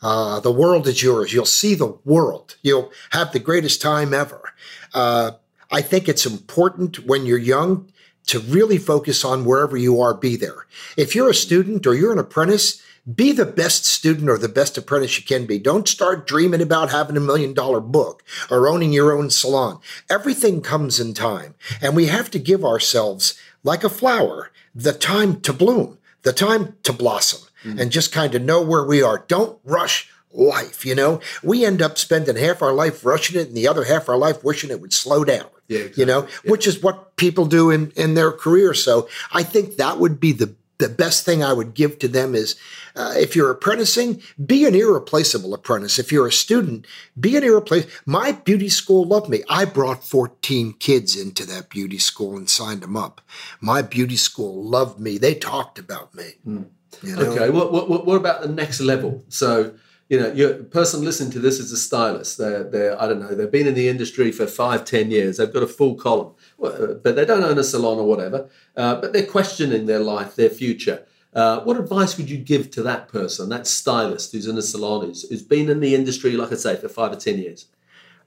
[0.00, 1.34] uh, the world is yours.
[1.34, 2.56] You'll see the world.
[2.62, 4.54] You'll have the greatest time ever.
[4.94, 5.32] Uh,
[5.70, 7.92] I think it's important when you're young
[8.28, 10.66] to really focus on wherever you are, be there.
[10.96, 14.78] If you're a student or you're an apprentice, be the best student or the best
[14.78, 15.58] apprentice you can be.
[15.58, 19.80] Don't start dreaming about having a million dollar book or owning your own salon.
[20.08, 21.54] Everything comes in time.
[21.80, 26.76] And we have to give ourselves, like a flower, the time to bloom, the time
[26.84, 27.78] to blossom, mm-hmm.
[27.80, 29.24] and just kind of know where we are.
[29.26, 31.20] Don't rush life, you know?
[31.42, 34.44] We end up spending half our life rushing it and the other half our life
[34.44, 35.46] wishing it would slow down.
[35.68, 36.00] Yeah, exactly.
[36.00, 36.50] You know, yeah.
[36.50, 38.74] which is what people do in, in their career.
[38.74, 42.34] So I think that would be the the best thing I would give to them
[42.34, 42.56] is
[42.96, 45.98] uh, if you're apprenticing, be an irreplaceable apprentice.
[45.98, 46.86] If you're a student,
[47.18, 47.92] be an irreplaceable.
[48.04, 49.42] My beauty school loved me.
[49.48, 53.20] I brought 14 kids into that beauty school and signed them up.
[53.60, 55.18] My beauty school loved me.
[55.18, 56.34] They talked about me.
[56.46, 56.66] Mm.
[57.02, 57.22] You know?
[57.22, 57.50] Okay.
[57.50, 59.24] What, what, what about the next level?
[59.28, 59.74] So,
[60.08, 62.36] you know, your person listening to this is a stylist.
[62.38, 65.38] They're, they're, I don't know, they've been in the industry for five, ten years.
[65.38, 68.48] They've got a full column, but they don't own a salon or whatever.
[68.76, 71.04] Uh, but they're questioning their life, their future.
[71.34, 75.06] Uh, what advice would you give to that person, that stylist who's in a salon,
[75.06, 77.66] who's, who's been in the industry, like I say, for five or 10 years?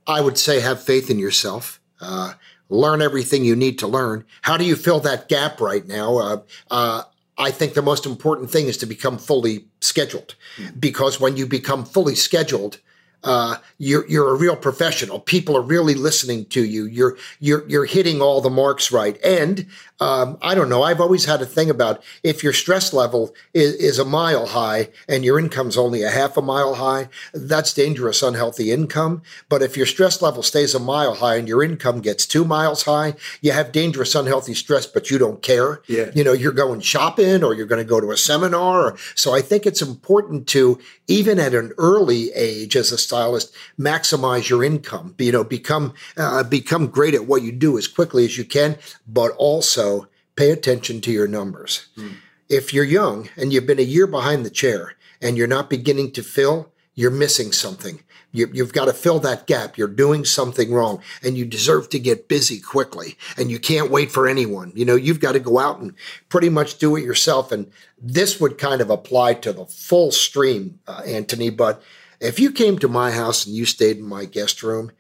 [0.08, 1.80] I would say have faith in yourself.
[2.02, 2.34] Uh,
[2.70, 4.26] learn everything you need to learn.
[4.42, 6.18] How do you fill that gap right now?
[6.18, 7.04] Uh, uh
[7.38, 10.80] I think the most important thing is to become fully scheduled mm.
[10.80, 12.80] because when you become fully scheduled,
[13.24, 15.20] uh, you're you're a real professional.
[15.20, 16.86] People are really listening to you.
[16.86, 19.18] You're you're you're hitting all the marks right.
[19.24, 19.68] And
[20.00, 20.84] um, I don't know.
[20.84, 24.90] I've always had a thing about if your stress level is, is a mile high
[25.08, 29.22] and your income's only a half a mile high, that's dangerous, unhealthy income.
[29.48, 32.84] But if your stress level stays a mile high and your income gets two miles
[32.84, 35.82] high, you have dangerous, unhealthy stress, but you don't care.
[35.88, 36.12] Yeah.
[36.14, 38.98] You know, you're going shopping or you're going to go to a seminar.
[39.16, 44.50] so I think it's important to even at an early age as a stylist, maximize
[44.50, 45.16] your income.
[45.18, 48.78] You know, become uh, become great at what you do as quickly as you can,
[49.08, 51.88] but also pay attention to your numbers.
[51.98, 52.16] Mm.
[52.50, 56.12] If you're young and you've been a year behind the chair and you're not beginning
[56.12, 58.02] to fill, you're missing something.
[58.32, 59.78] You, have got to fill that gap.
[59.78, 64.12] You're doing something wrong and you deserve to get busy quickly and you can't wait
[64.12, 64.74] for anyone.
[64.76, 65.94] You know, you've got to go out and
[66.28, 67.54] pretty much do it yourself.
[67.54, 71.50] And this would kind of apply to the full stream, uh, Anthony.
[71.50, 71.82] But
[72.20, 74.92] if you came to my house and you stayed in my guest room,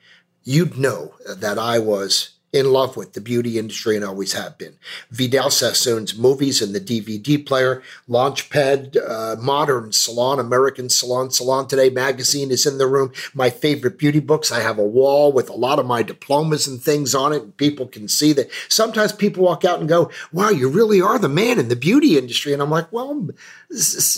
[0.43, 4.77] you'd know that I was in love with the beauty industry and always have been.
[5.11, 11.89] Vidal Sassoon's movies and the DVD player, Launchpad, uh, Modern Salon, American Salon, Salon Today
[11.89, 13.11] magazine is in the room.
[13.33, 14.53] My favorite beauty books.
[14.53, 17.43] I have a wall with a lot of my diplomas and things on it.
[17.43, 18.49] And people can see that.
[18.69, 22.17] Sometimes people walk out and go, wow, you really are the man in the beauty
[22.17, 22.53] industry.
[22.53, 23.27] And I'm like, well,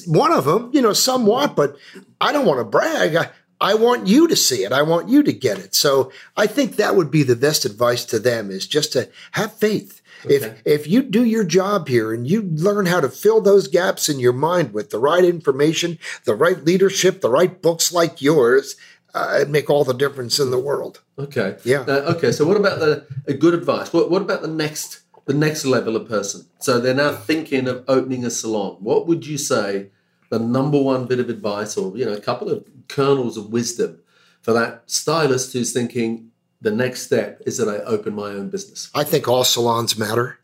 [0.06, 1.76] one of them, you know, somewhat, but
[2.22, 3.16] I don't want to brag.
[3.16, 3.30] I,
[3.60, 4.72] I want you to see it.
[4.72, 5.74] I want you to get it.
[5.74, 9.53] So I think that would be the best advice to them is just to have
[9.53, 10.01] faith.
[10.26, 10.36] Okay.
[10.36, 14.10] If if you do your job here and you learn how to fill those gaps
[14.10, 18.76] in your mind with the right information, the right leadership, the right books like yours,
[19.14, 21.01] uh, it'd make all the difference in the world.
[21.20, 21.58] Okay.
[21.64, 21.82] Yeah.
[21.82, 22.32] Uh, okay.
[22.32, 23.93] So what about the a good advice?
[23.93, 26.47] What what about the next the next level of person?
[26.60, 28.78] So they're now thinking of opening a salon.
[28.80, 29.91] What would you say
[30.30, 34.00] the number one bit of advice or you know a couple of kernels of wisdom
[34.42, 38.90] for that stylist who's thinking the next step is that I open my own business?
[38.96, 40.40] I think all salons matter.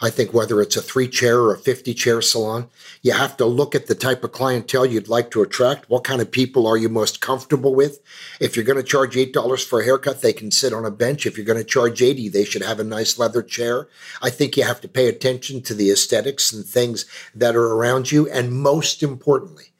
[0.00, 2.70] I think whether it's a three chair or a 50 chair salon,
[3.02, 5.90] you have to look at the type of clientele you'd like to attract.
[5.90, 8.00] What kind of people are you most comfortable with?
[8.38, 11.26] If you're going to charge $8 for a haircut, they can sit on a bench.
[11.26, 13.88] If you're going to charge 80, they should have a nice leather chair.
[14.22, 18.12] I think you have to pay attention to the aesthetics and things that are around
[18.12, 18.28] you.
[18.30, 19.72] And most importantly,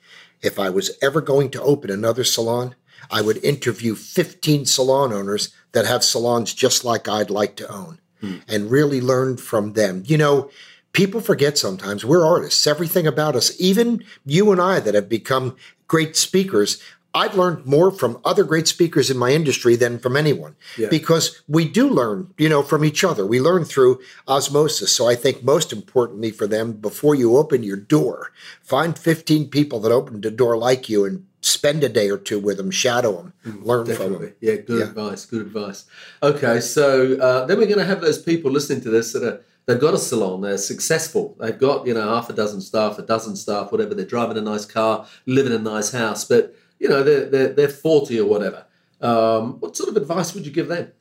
[0.42, 2.74] if I was ever going to open another salon,
[3.08, 8.00] I would interview 15 salon owners that have salons just like I'd like to own
[8.20, 8.38] hmm.
[8.48, 10.02] and really learn from them.
[10.06, 10.50] You know,
[10.92, 12.66] people forget sometimes we're artists.
[12.66, 15.56] Everything about us, even you and I that have become
[15.86, 16.82] great speakers,
[17.14, 20.88] I've learned more from other great speakers in my industry than from anyone yeah.
[20.88, 23.26] because we do learn, you know, from each other.
[23.26, 24.94] We learn through osmosis.
[24.94, 28.30] So I think most importantly for them, before you open your door,
[28.62, 32.38] find 15 people that opened a door like you and spend a day or two
[32.38, 34.16] with them, shadow them, mm, learn Definitely.
[34.16, 34.34] from them.
[34.40, 34.86] Yeah, good yeah.
[34.86, 35.26] advice.
[35.26, 35.84] Good advice.
[36.22, 39.44] Okay, so uh, then we're going to have those people listening to this that are
[39.66, 43.02] they've got a salon, they're successful, they've got you know half a dozen staff, a
[43.02, 43.94] dozen staff, whatever.
[43.94, 47.52] They're driving a nice car, living in a nice house, but you know they're they're,
[47.52, 48.66] they're forty or whatever.
[49.00, 50.92] Um, what sort of advice would you give them?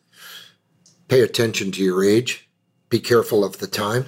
[1.07, 2.49] Pay attention to your age.
[2.89, 4.05] Be careful of the time.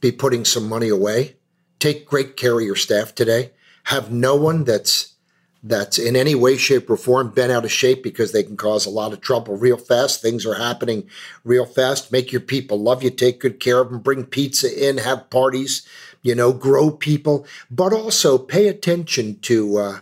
[0.00, 1.36] Be putting some money away.
[1.78, 3.52] Take great care of your staff today.
[3.84, 5.14] Have no one that's
[5.62, 8.86] that's in any way, shape, or form bent out of shape because they can cause
[8.86, 10.22] a lot of trouble real fast.
[10.22, 11.08] Things are happening
[11.44, 12.12] real fast.
[12.12, 15.86] Make your people love you, take good care of them, bring pizza in, have parties,
[16.22, 20.00] you know, grow people, but also pay attention to uh,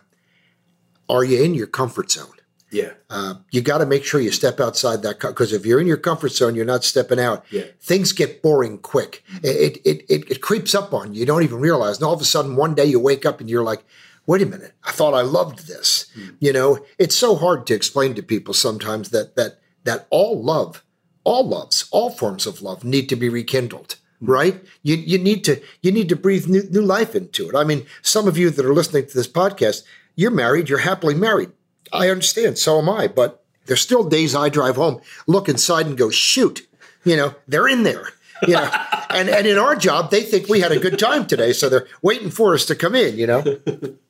[1.09, 2.33] are you in your comfort zone?
[2.71, 2.93] Yeah.
[3.09, 5.97] Uh, you got to make sure you step outside that because if you're in your
[5.97, 7.45] comfort zone, you're not stepping out.
[7.51, 7.63] Yeah.
[7.81, 9.23] Things get boring quick.
[9.43, 11.21] It, it, it, it creeps up on you.
[11.21, 11.97] You don't even realize.
[11.97, 13.85] And all of a sudden, one day you wake up and you're like,
[14.27, 16.11] wait a minute, I thought I loved this.
[16.17, 16.37] Mm.
[16.41, 20.85] You know, it's so hard to explain to people sometimes that that that all love,
[21.25, 23.97] all loves, all forms of love need to be rekindled.
[24.21, 24.63] right?
[24.83, 27.55] You you need to you need to breathe new, new life into it.
[27.55, 29.83] I mean, some of you that are listening to this podcast,
[30.15, 31.51] you're married, you're happily married.
[31.93, 35.97] I understand, so am I, but there's still days I drive home, look inside and
[35.97, 36.67] go, shoot,
[37.05, 38.09] you know, they're in there.
[38.47, 38.71] You know,
[39.11, 41.87] and, and in our job, they think we had a good time today, so they're
[42.03, 43.45] waiting for us to come in, you know.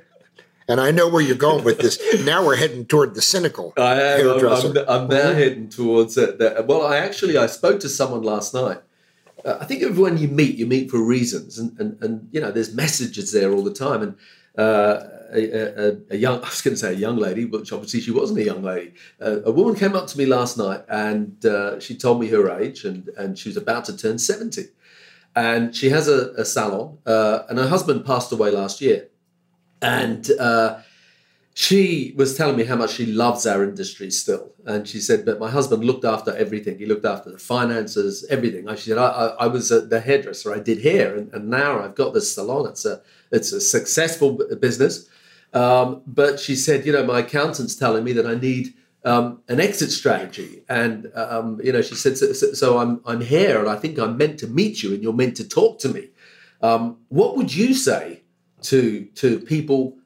[0.68, 1.98] and I know where you're going with this.
[2.24, 3.72] Now we're heading toward the cynical.
[3.76, 4.28] I am.
[4.28, 6.38] I'm, I'm, I'm, now heading towards it.
[6.38, 8.80] That, well, I actually I spoke to someone last night.
[9.44, 12.50] Uh, I think everyone you meet, you meet for reasons, and, and and you know,
[12.50, 14.02] there's messages there all the time.
[14.02, 14.14] And
[14.58, 18.00] uh, a, a, a, young, I was going to say a young lady, which obviously
[18.00, 18.94] she wasn't a young lady.
[19.20, 22.50] Uh, a woman came up to me last night, and uh, she told me her
[22.58, 24.68] age, and and she was about to turn seventy,
[25.36, 29.10] and she has a, a salon, uh, and her husband passed away last year
[29.82, 30.78] and uh,
[31.54, 34.52] she was telling me how much she loves our industry still.
[34.66, 36.78] And she said, but my husband looked after everything.
[36.78, 38.68] He looked after the finances, everything.
[38.68, 40.54] I, she said, I, I, I was the hairdresser.
[40.54, 42.68] I did hair, and, and, now I've got this salon.
[42.68, 43.00] It's a
[43.30, 45.08] it's a successful business.
[45.52, 48.74] Um, but she said, you know, my accountant's telling me that I need
[49.04, 53.58] um, an exit strategy, and um, you know, she said, so, so, I'm I'm here,
[53.58, 56.10] and I think I'm meant to meet you, and you're meant to talk to me.
[56.62, 58.22] Um, what would you say
[58.62, 59.96] to to people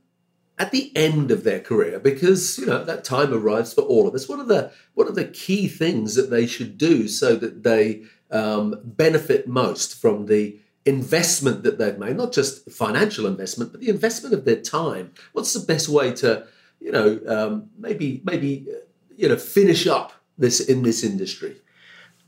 [0.59, 1.99] at the end of their career?
[1.99, 4.28] Because you know that time arrives for all of us.
[4.28, 8.05] What are the what are the key things that they should do so that they
[8.30, 12.16] um, benefit most from the investment that they've made?
[12.16, 15.12] Not just financial investment but the investment of their time.
[15.32, 16.47] What's the best way to
[16.80, 18.78] you know um, maybe maybe uh,
[19.17, 21.57] you know finish up this in this industry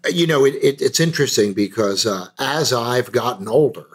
[0.09, 3.87] you know it, it, it's interesting because uh, as i've gotten older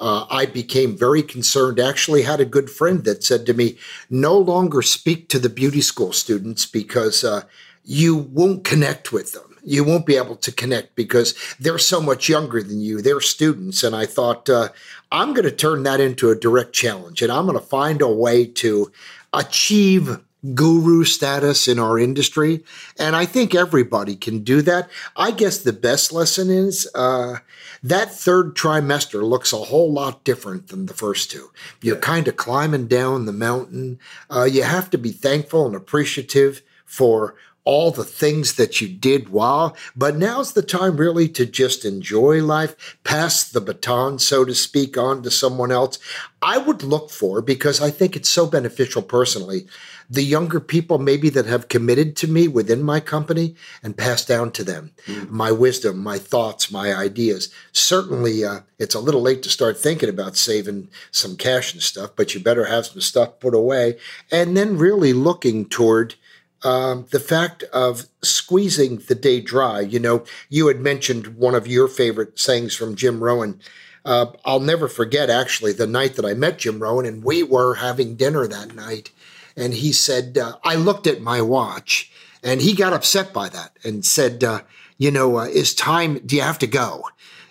[0.00, 1.80] uh, I became very concerned.
[1.80, 3.78] Actually, had a good friend that said to me,
[4.08, 7.42] "No longer speak to the beauty school students because uh,
[7.84, 9.56] you won't connect with them.
[9.64, 13.02] You won't be able to connect because they're so much younger than you.
[13.02, 14.68] They're students." And I thought, uh,
[15.10, 18.08] I'm going to turn that into a direct challenge, and I'm going to find a
[18.08, 18.92] way to
[19.32, 20.20] achieve
[20.54, 22.62] guru status in our industry.
[22.98, 24.88] And I think everybody can do that.
[25.16, 27.38] I guess the best lesson is uh,
[27.82, 31.50] that third trimester looks a whole lot different than the first two.
[31.82, 32.00] You're yeah.
[32.00, 33.98] kind of climbing down the mountain.
[34.30, 37.34] Uh, you have to be thankful and appreciative for
[37.64, 42.42] all the things that you did while, but now's the time really to just enjoy
[42.42, 45.98] life, pass the baton, so to speak, on to someone else.
[46.40, 49.66] I would look for, because I think it's so beneficial personally,
[50.10, 54.50] the younger people maybe that have committed to me within my company and pass down
[54.52, 55.28] to them mm.
[55.28, 57.52] my wisdom, my thoughts, my ideas.
[57.72, 62.10] Certainly, uh, it's a little late to start thinking about saving some cash and stuff,
[62.16, 63.98] but you better have some stuff put away.
[64.30, 66.14] And then really looking toward
[66.62, 69.80] um, the fact of squeezing the day dry.
[69.80, 73.60] You know, you had mentioned one of your favorite sayings from Jim Rohn.
[74.04, 77.74] Uh, I'll never forget actually the night that I met Jim Rohn, and we were
[77.74, 79.10] having dinner that night
[79.58, 82.10] and he said, uh, I looked at my watch,
[82.42, 84.60] and he got upset by that and said, uh,
[84.96, 87.04] you know, uh, is time, do you have to go?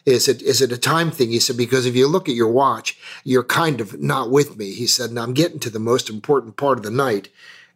[0.05, 1.31] Is it is it a time thing?
[1.31, 4.71] He said, because if you look at your watch, you're kind of not with me.
[4.71, 7.27] He said, and I'm getting to the most important part of the night.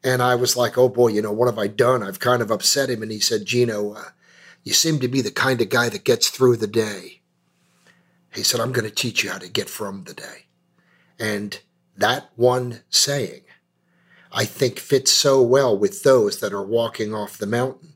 [0.01, 2.01] And I was like, oh boy, you know, what have I done?
[2.01, 3.03] I've kind of upset him.
[3.03, 4.03] And he said, Geno, uh,
[4.63, 7.19] you seem to be the kind of guy that gets through the day.
[8.33, 10.45] He said, I'm going to teach you how to get from the day.
[11.19, 11.59] And
[11.97, 13.41] that one saying
[14.31, 17.93] I think fits so well with those that are walking off the mountain.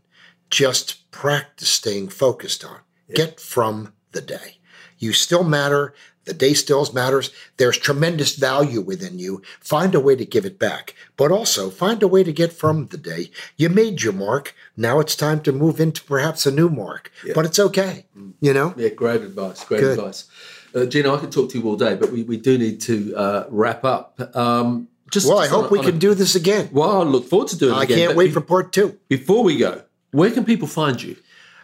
[0.50, 2.80] Just practice staying focused on.
[3.08, 3.16] Yeah.
[3.16, 4.58] Get from the day.
[4.98, 5.94] You still matter.
[6.26, 7.32] The day still matters.
[7.58, 9.44] There's tremendous value within you.
[9.60, 12.88] Find a way to give it back, but also find a way to get from
[12.88, 13.30] the day.
[13.58, 14.56] You made your mark.
[14.76, 17.34] Now it's time to move into perhaps a new mark, yeah.
[17.36, 18.06] but it's okay.
[18.42, 18.74] You know?
[18.76, 19.64] Yeah, great advice.
[19.64, 20.00] Great Good.
[20.00, 20.26] advice.
[20.74, 23.16] Uh, Geno, I could talk to you all day, but we, we do need to
[23.16, 24.20] uh, wrap up.
[24.36, 26.70] Um, just well, I hope we can a, do this again.
[26.72, 28.00] Well, I look forward to doing it I again.
[28.00, 28.98] I can't wait be, for part two.
[29.08, 31.16] Before we go, where can people find you?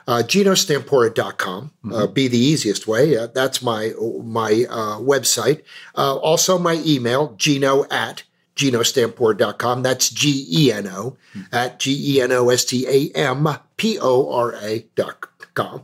[0.08, 1.94] Uh, GenoStampora.com mm-hmm.
[1.94, 3.18] uh, be the easiest way.
[3.18, 5.64] Uh, that's my my uh, website.
[5.96, 8.24] Uh, also, my email, Geno at
[8.56, 9.84] GenoStampora.com.
[9.84, 11.56] That's G E N O mm-hmm.
[11.56, 15.84] at G E N O S T A M P O R A dot com.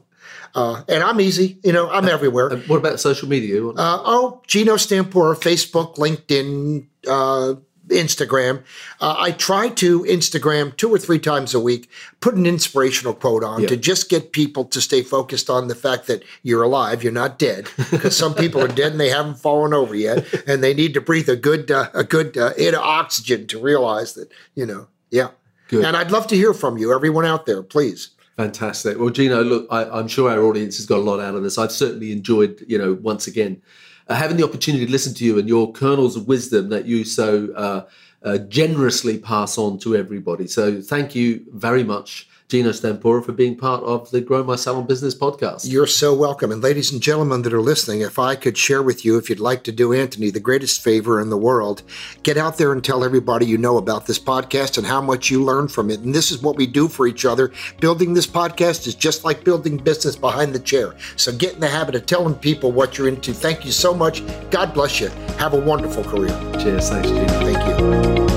[0.55, 2.55] Uh, and I'm easy, you know, I'm everywhere.
[2.67, 3.65] what about social media?
[3.67, 7.59] Uh, oh, Geno Stampora, Facebook, LinkedIn, uh,
[7.89, 8.63] Instagram.
[8.99, 13.43] Uh, I try to Instagram two or three times a week, put an inspirational quote
[13.43, 13.67] on yeah.
[13.67, 17.39] to just get people to stay focused on the fact that you're alive, you're not
[17.39, 20.93] dead, because some people are dead and they haven't fallen over yet, and they need
[20.93, 24.65] to breathe a good uh, a good uh, air of oxygen to realize that you
[24.65, 25.29] know, yeah.
[25.69, 25.83] Good.
[25.83, 28.11] And I'd love to hear from you, everyone out there, please.
[28.37, 28.99] Fantastic.
[28.99, 31.57] Well, Geno, look, I, am sure our audience has got a lot out of this.
[31.57, 33.63] I've certainly enjoyed, you know, once again,
[34.07, 37.03] uh, having the opportunity to listen to you and your kernels of wisdom that you
[37.03, 37.85] so uh,
[38.21, 40.45] uh, generously pass on to everybody.
[40.45, 44.87] So thank you very much Geno Stampora for being part of the Grow My Salon
[44.87, 45.69] Business podcast.
[45.69, 46.49] You're so welcome.
[46.49, 49.41] And ladies and gentlemen that are listening, if I could share with you, if you'd
[49.41, 51.83] like to do Anthony the greatest favor in the world,
[52.23, 55.43] get out there and tell everybody you know about this podcast and how much you
[55.43, 55.99] learn from it.
[55.99, 57.51] And this is what we do for each other.
[57.81, 60.95] Building this podcast is just like building business behind the chair.
[61.17, 63.33] So get in the habit of telling people what you're into.
[63.33, 64.23] Thank you so much.
[64.51, 65.09] God bless you.
[65.37, 66.29] Have a wonderful career.
[66.61, 66.89] Cheers.
[66.89, 67.27] Thanks, Geno.
[67.27, 68.36] Thank you.